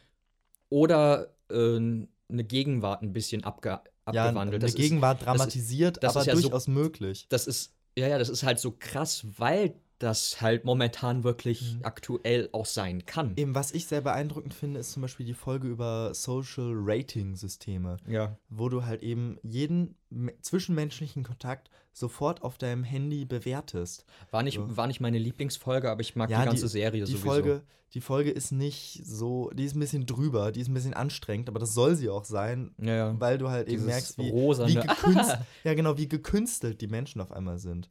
[0.68, 4.54] oder äh, eine Gegenwart ein bisschen abge ja, abgewandelt.
[4.54, 7.26] eine Das ist- Gegenwart dramatisiert, das aber ist ja so- durchaus möglich.
[7.28, 11.84] das ist, ja, ja, das ist halt so krass, weil das halt momentan wirklich Mhm.
[11.84, 13.34] aktuell auch sein kann.
[13.36, 17.98] Eben, was ich sehr beeindruckend finde, ist zum Beispiel die Folge über Social Rating Systeme,
[18.08, 18.36] Ja.
[18.48, 24.04] wo du halt eben jeden me- zwischenmenschlichen Kontakt sofort auf deinem Handy bewertest.
[24.30, 24.76] War nicht, So.
[24.76, 27.26] war nicht meine Lieblingsfolge, aber ich mag Ja, die ganze die- Serie Die sowieso.
[27.26, 30.94] Folge, die Folge ist nicht so, die ist ein bisschen drüber, die ist ein bisschen
[30.94, 33.20] anstrengend, aber das soll sie auch sein, ja, ja.
[33.20, 37.20] weil du halt eben Dieses merkst, wie, wie gekünstelt, ja genau, wie gekünstelt die Menschen
[37.20, 37.90] auf einmal sind.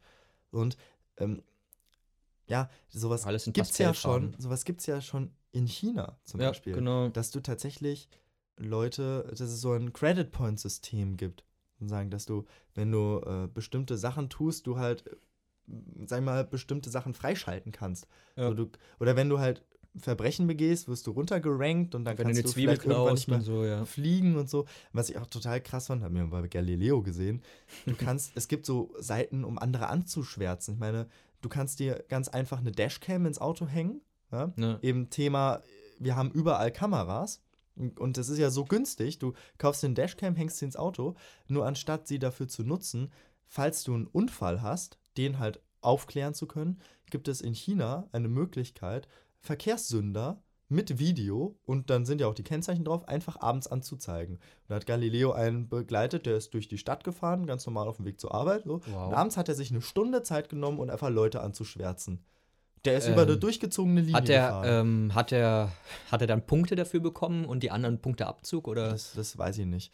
[0.51, 0.75] Und
[1.17, 1.43] ähm,
[2.49, 6.49] ja, sowas Alles in gibt's ja schon, sowas gibt's ja schon in China zum ja,
[6.49, 6.73] Beispiel.
[6.73, 7.09] genau.
[7.09, 8.09] dass du tatsächlich
[8.57, 11.45] Leute, dass es so ein Credit Point System gibt.
[11.79, 12.45] Und sagen, dass du,
[12.75, 15.15] wenn du äh, bestimmte Sachen tust, du halt, äh,
[16.05, 18.05] sag mal, bestimmte Sachen freischalten kannst.
[18.35, 18.49] Ja.
[18.49, 18.69] So, du,
[18.99, 19.63] oder wenn du halt
[19.97, 23.27] Verbrechen begehst, wirst du runtergerankt und dann Wenn du kannst du Zwiebel vielleicht irgendwann nicht
[23.27, 23.85] mehr so, ja.
[23.85, 24.65] fliegen und so.
[24.91, 27.41] Was ich auch total krass fand, haben wir bei Galileo gesehen.
[27.85, 30.75] Du kannst, es gibt so Seiten, um andere anzuschwärzen.
[30.75, 31.07] Ich meine,
[31.41, 34.01] du kannst dir ganz einfach eine Dashcam ins Auto hängen.
[34.31, 34.51] Ja?
[34.55, 34.79] Ne?
[34.81, 35.61] Eben Thema,
[35.99, 37.41] wir haben überall Kameras.
[37.75, 39.19] Und das ist ja so günstig.
[39.19, 41.15] Du kaufst den Dashcam, hängst sie ins Auto.
[41.47, 43.11] Nur anstatt sie dafür zu nutzen,
[43.47, 48.27] falls du einen Unfall hast, den halt aufklären zu können, gibt es in China eine
[48.27, 49.07] Möglichkeit,
[49.39, 54.35] Verkehrssünder mit Video und dann sind ja auch die Kennzeichen drauf, einfach abends anzuzeigen.
[54.35, 57.97] Und da hat Galileo einen begleitet, der ist durch die Stadt gefahren, ganz normal auf
[57.97, 58.63] dem Weg zur Arbeit.
[58.65, 58.81] So.
[58.85, 59.07] Wow.
[59.07, 62.23] Und abends hat er sich eine Stunde Zeit genommen und einfach Leute anzuschwärzen.
[62.85, 64.65] Der ist Ähm, über eine durchgezogene Linie Hat er, gefahren.
[64.87, 65.71] ähm, hat, er,
[66.11, 68.67] hat er dann Punkte dafür bekommen und die anderen Punkte Abzug?
[68.67, 68.91] Oder?
[68.91, 69.91] das, das weiß ich nicht.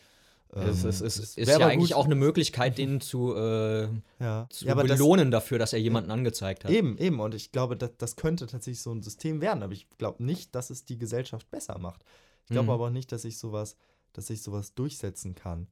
[0.56, 3.90] Es Ähm, ist, es das ist, ja eigentlich gut- auch eine Möglichkeit, den zu, äh,
[4.20, 4.48] ja.
[4.50, 6.72] zu ja, aber das, belohnen dafür, dass er jemanden angezeigt hat.
[6.72, 7.20] Eben, eben.
[7.20, 9.62] Und ich glaube, das, das könnte tatsächlich so ein System werden.
[9.64, 12.04] Aber ich glaube nicht, dass es die Gesellschaft besser macht.
[12.46, 12.70] Ich glaube Mhm.
[12.72, 13.76] aber auch nicht, dass ich sowas,
[14.14, 15.68] dass ich sowas durchsetzen kann.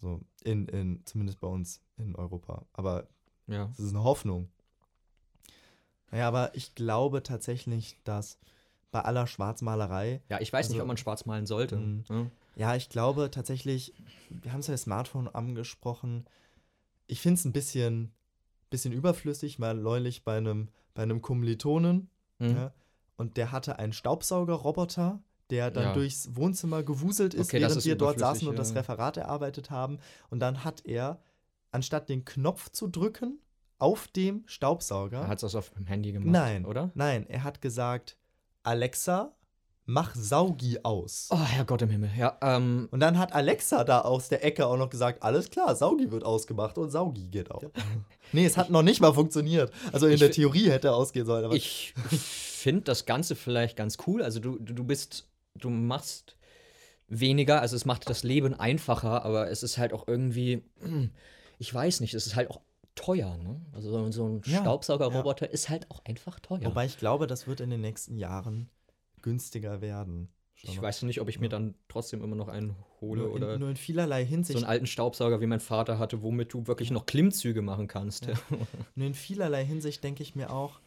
[0.00, 2.66] So, in, in, zumindest bei uns in Europa.
[2.72, 3.06] Aber
[3.46, 3.66] Ja.
[3.66, 4.48] das ist eine Hoffnung.
[6.10, 8.38] Naja, aber ich glaube tatsächlich, dass
[8.90, 11.76] bei aller Schwarzmalerei, ja, ich weiß nicht, Also- ob man schwarz malen sollte.
[11.76, 12.04] Mhm.
[12.08, 12.30] ne?
[12.56, 13.94] Ja, ich glaube tatsächlich,
[14.30, 16.26] wir haben es ja das Smartphone angesprochen.
[17.06, 18.12] Ich finde es ein bisschen,
[18.70, 22.56] bisschen überflüssig, weil neulich bei einem, bei einem Kommilitonen, Mhm.
[22.56, 22.72] Ja.
[23.16, 25.92] Und der hatte einen Staubsaugerroboter, der dann Ja.
[25.92, 28.74] durchs Wohnzimmer gewuselt ist, Okay, während wir dort saßen und das.
[28.74, 29.98] Referat erarbeitet haben.
[30.30, 31.20] Und dann hat er,
[31.70, 33.38] anstatt den Knopf zu drücken,
[33.78, 35.20] auf dem Staubsauger.
[35.20, 36.90] Er hat es auf dem Handy gemacht, nein, oder?
[36.94, 38.16] Nein, er hat gesagt,
[38.64, 39.34] Alexa,
[39.84, 41.28] mach Saugi aus.
[41.30, 42.10] Oh, Herrgott im Himmel.
[42.16, 45.74] Ja, ähm, Und dann hat Alexa da aus der Ecke auch noch gesagt, alles klar,
[45.74, 47.62] Saugi wird ausgemacht und Saugi geht auch.
[48.32, 49.72] nee, es hat noch nicht mal funktioniert.
[49.92, 51.44] Also in der Theorie hätte er ausgehen sollen.
[51.44, 54.22] Aber ich finde das Ganze vielleicht ganz cool.
[54.22, 56.36] Also du, du bist, du machst
[57.08, 60.62] weniger, also es macht das Leben einfacher, aber es ist halt auch irgendwie,
[61.58, 62.60] ich weiß nicht, es ist halt auch
[62.94, 63.60] teuer, ne?
[63.72, 66.64] Also so- ein Ja, Staubsaugerroboter ist halt auch einfach teuer.
[66.64, 68.68] Wobei ich glaube, das wird in den nächsten Jahren
[69.22, 70.28] günstiger werden.
[70.54, 70.82] Schau ich mal.
[70.82, 73.70] weiß nicht, ob ich mir dann trotzdem immer noch einen hole nur, oder in, nur
[73.70, 74.56] in vielerlei so Hinsicht.
[74.56, 78.26] einen alten Staubsauger, wie mein Vater hatte, womit du wirklich noch Klimmzüge machen kannst.
[78.26, 78.34] Ja.
[78.94, 80.80] nur in vielerlei Hinsicht denke ich mir auch,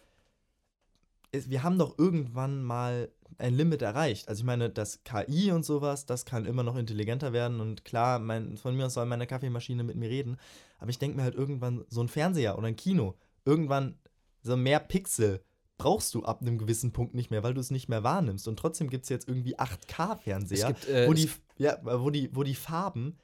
[1.31, 4.29] wir haben doch irgendwann mal ein Limit erreicht.
[4.29, 8.19] Also ich meine, das KI und sowas, das kann immer noch intelligenter werden und klar,
[8.19, 10.38] mein, von mir aus soll meine Kaffeemaschine mit mir reden.
[10.79, 13.95] Aber ich denke mir halt irgendwann so ein Fernseher oder ein Kino, irgendwann
[14.41, 15.41] so mehr Pixel
[15.78, 18.47] brauchst du ab einem gewissen Punkt nicht mehr, weil du es nicht mehr wahrnimmst.
[18.47, 22.30] Und trotzdem gibt es jetzt irgendwie 8K-Fernseher, Es gibt, äh, wo, die, ja, wo, die,
[22.34, 23.17] wo die Farben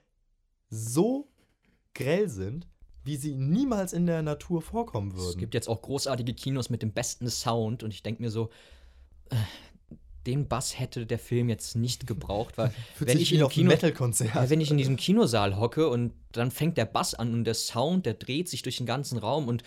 [0.69, 1.29] so
[1.93, 2.67] grell sind,
[3.03, 5.29] wie sie niemals in der Natur vorkommen würden.
[5.29, 8.49] Es gibt jetzt auch großartige Kinos mit dem besten Sound und ich denke mir so,
[9.29, 9.35] äh,
[10.27, 14.61] den Bass hätte der Film jetzt nicht gebraucht, weil wenn ich in Kino, ja, wenn
[14.61, 18.13] ich in diesem Kinosaal hocke und dann fängt der Bass an und der Sound, der
[18.13, 19.63] dreht sich durch den ganzen Raum und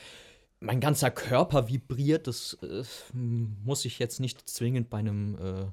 [0.65, 5.67] mein ganzer Körper vibriert, das äh, muss ich jetzt nicht zwingend bei einem äh,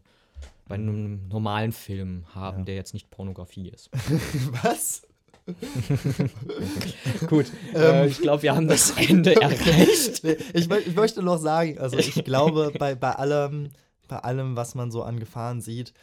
[0.68, 2.64] bei einem normalen Film haben, Ja.
[2.66, 3.90] der jetzt nicht Pornografie ist.
[4.64, 5.02] Was?
[7.28, 7.82] Gut, Ähm.
[7.82, 10.24] äh, ich glaube, wir haben das Ende erreicht.
[10.54, 13.72] Ich, ich möchte noch sagen, also ich glaube, bei, bei, allem,
[14.08, 15.94] bei allem, was man so an Gefahren sieht,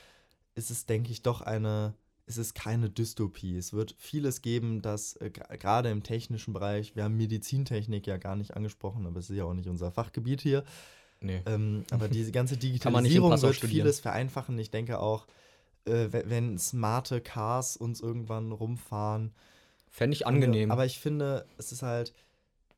[0.55, 1.95] ist es, denke ich, doch eine,
[2.29, 3.57] es ist keine Dystopie.
[3.57, 8.37] Es wird vieles geben, das äh, gerade im technischen Bereich, wir haben Medizintechnik ja gar
[8.37, 10.62] nicht angesprochen, aber es ist ja auch nicht unser Fachgebiet hier.
[11.20, 11.41] Nee.
[11.47, 13.83] Ähm, aber diese ganze Digitalisierung wird studieren.
[13.85, 14.59] vieles vereinfachen.
[14.59, 15.26] Ich denke auch,
[15.87, 19.33] äh, we- wenn smarte Cars uns irgendwann rumfahren,
[19.91, 20.70] Fände ich angenehm.
[20.70, 22.12] aber ich finde, es ist halt,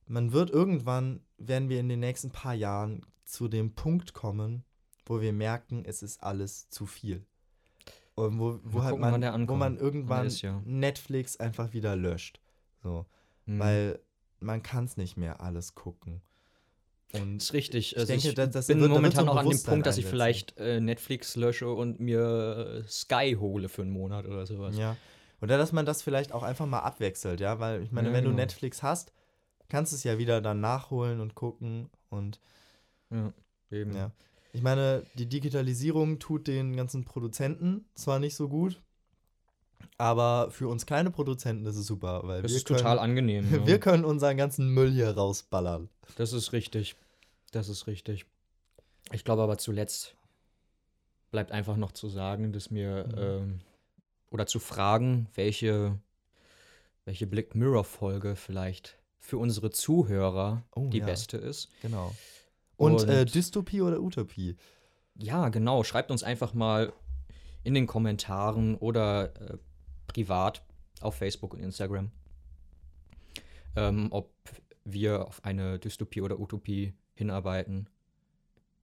[0.07, 4.65] man wird irgendwann, werden wir in den nächsten paar Jahren zu dem Punkt kommen,
[5.07, 7.25] wo wir merken, es ist alles zu viel.
[8.27, 10.61] Und wo, wo Mal halt gucken, man, wo man irgendwann ist, ja.
[10.65, 12.41] Netflix einfach wieder löscht.
[12.83, 13.07] So.
[13.47, 13.59] Hm.
[13.59, 13.99] Weil
[14.41, 16.23] man kann es nicht mehr alles gucken.
[17.13, 17.93] Und Das ist richtig.
[17.93, 20.05] Ich Also denke, ich da- das bin wird- momentan noch an dem Punkt, dass ich
[20.05, 20.11] einsetzen.
[20.11, 24.77] vielleicht äh, Netflix lösche und mir äh, Sky hole für einen Monat oder sowas.
[24.77, 24.97] Ja.
[25.43, 28.25] Oder dass man das vielleicht auch einfach mal abwechselt, ja, weil ich meine, Ja, wenn
[28.25, 28.43] du genau.
[28.43, 29.13] Netflix hast,
[29.69, 32.41] kannst du es ja wieder dann nachholen und gucken und
[33.11, 33.33] Ja,
[33.71, 33.97] eben.
[33.97, 34.13] ja.
[34.53, 38.81] Ich meine, die Digitalisierung tut den ganzen Produzenten zwar nicht so gut,
[39.97, 43.47] aber für uns kleine Produzenten ist es super, weil Das wir ist können, total angenehm.
[43.53, 43.67] ja.
[43.67, 45.89] wir können unseren ganzen Müll hier rausballern.
[46.17, 46.97] Das ist richtig.
[47.53, 48.27] Das ist richtig.
[49.13, 50.15] Ich glaube aber zuletzt
[51.31, 53.15] bleibt einfach noch zu sagen, dass mir Mhm.
[53.19, 53.61] ähm,
[54.31, 55.99] oder zu fragen, welche,
[57.05, 61.07] welche Black Mirror-Folge vielleicht für unsere Zuhörer Oh, die ja.
[61.07, 61.69] beste ist.
[61.83, 62.15] Genau.
[62.81, 64.57] Und, äh, Und- Dystopie oder Utopie?
[65.15, 65.85] Ja, genau.
[65.85, 66.93] Schreibt uns einfach mal
[67.63, 69.59] in den Kommentaren oder äh,
[70.07, 70.63] privat
[71.03, 72.11] auf Facebook und Instagram,
[73.77, 74.33] ähm, ob
[74.85, 77.89] wir auf eine Dystopie oder Utopie hinarbeiten,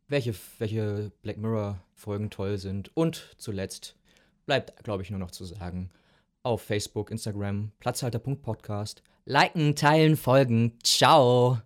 [0.07, 3.95] welche, welche Black Mirror-Folgen toll sind und zuletzt
[4.45, 5.89] bleibt, glaube ich, nur noch zu sagen,
[6.43, 10.77] auf Facebook, Instagram, Platzhalter.podcast, liken, teilen, folgen.
[10.83, 11.57] Ciao!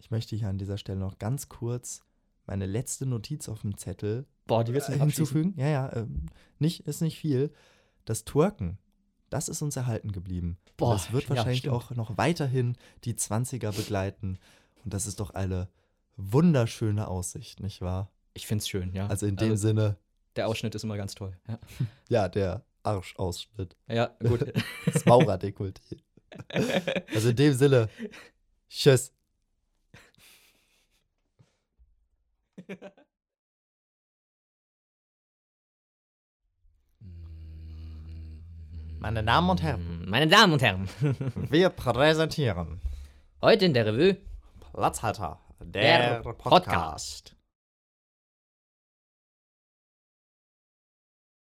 [0.00, 2.02] Ich möchte hier an dieser Stelle noch ganz kurz
[2.46, 5.54] meine letzte Notiz auf dem Zettel Boah, die willst du äh, hinzufügen.
[5.56, 6.26] Ja, ja, ähm,
[6.58, 7.52] nicht, ist nicht viel.
[8.04, 8.78] Das Twerken,
[9.28, 10.58] das ist uns erhalten geblieben.
[10.76, 11.76] Boah, das wird ja, wahrscheinlich stimmt.
[11.76, 14.38] auch noch weiterhin die 20er begleiten.
[14.84, 15.68] Und das ist doch eine
[16.16, 18.10] wunderschöne Aussicht, nicht wahr?
[18.34, 19.06] Ich find's schön, ja.
[19.06, 19.98] Also in dem Sinne,
[20.34, 21.36] Der Ausschnitt ist immer ganz toll.
[21.46, 21.58] Ja,
[22.08, 24.52] ja, der Arschausschnitt, ja gut.
[24.86, 26.00] das Maurerdekolleté.
[27.14, 27.88] also in dem Sinne,
[28.68, 29.12] tschüss.
[39.00, 40.88] Meine Damen und Herren, Meine Damen und Herren,
[41.50, 42.80] wir präsentieren
[43.40, 44.18] heute in der Revue
[44.72, 47.34] Platzhalter, der Podcast.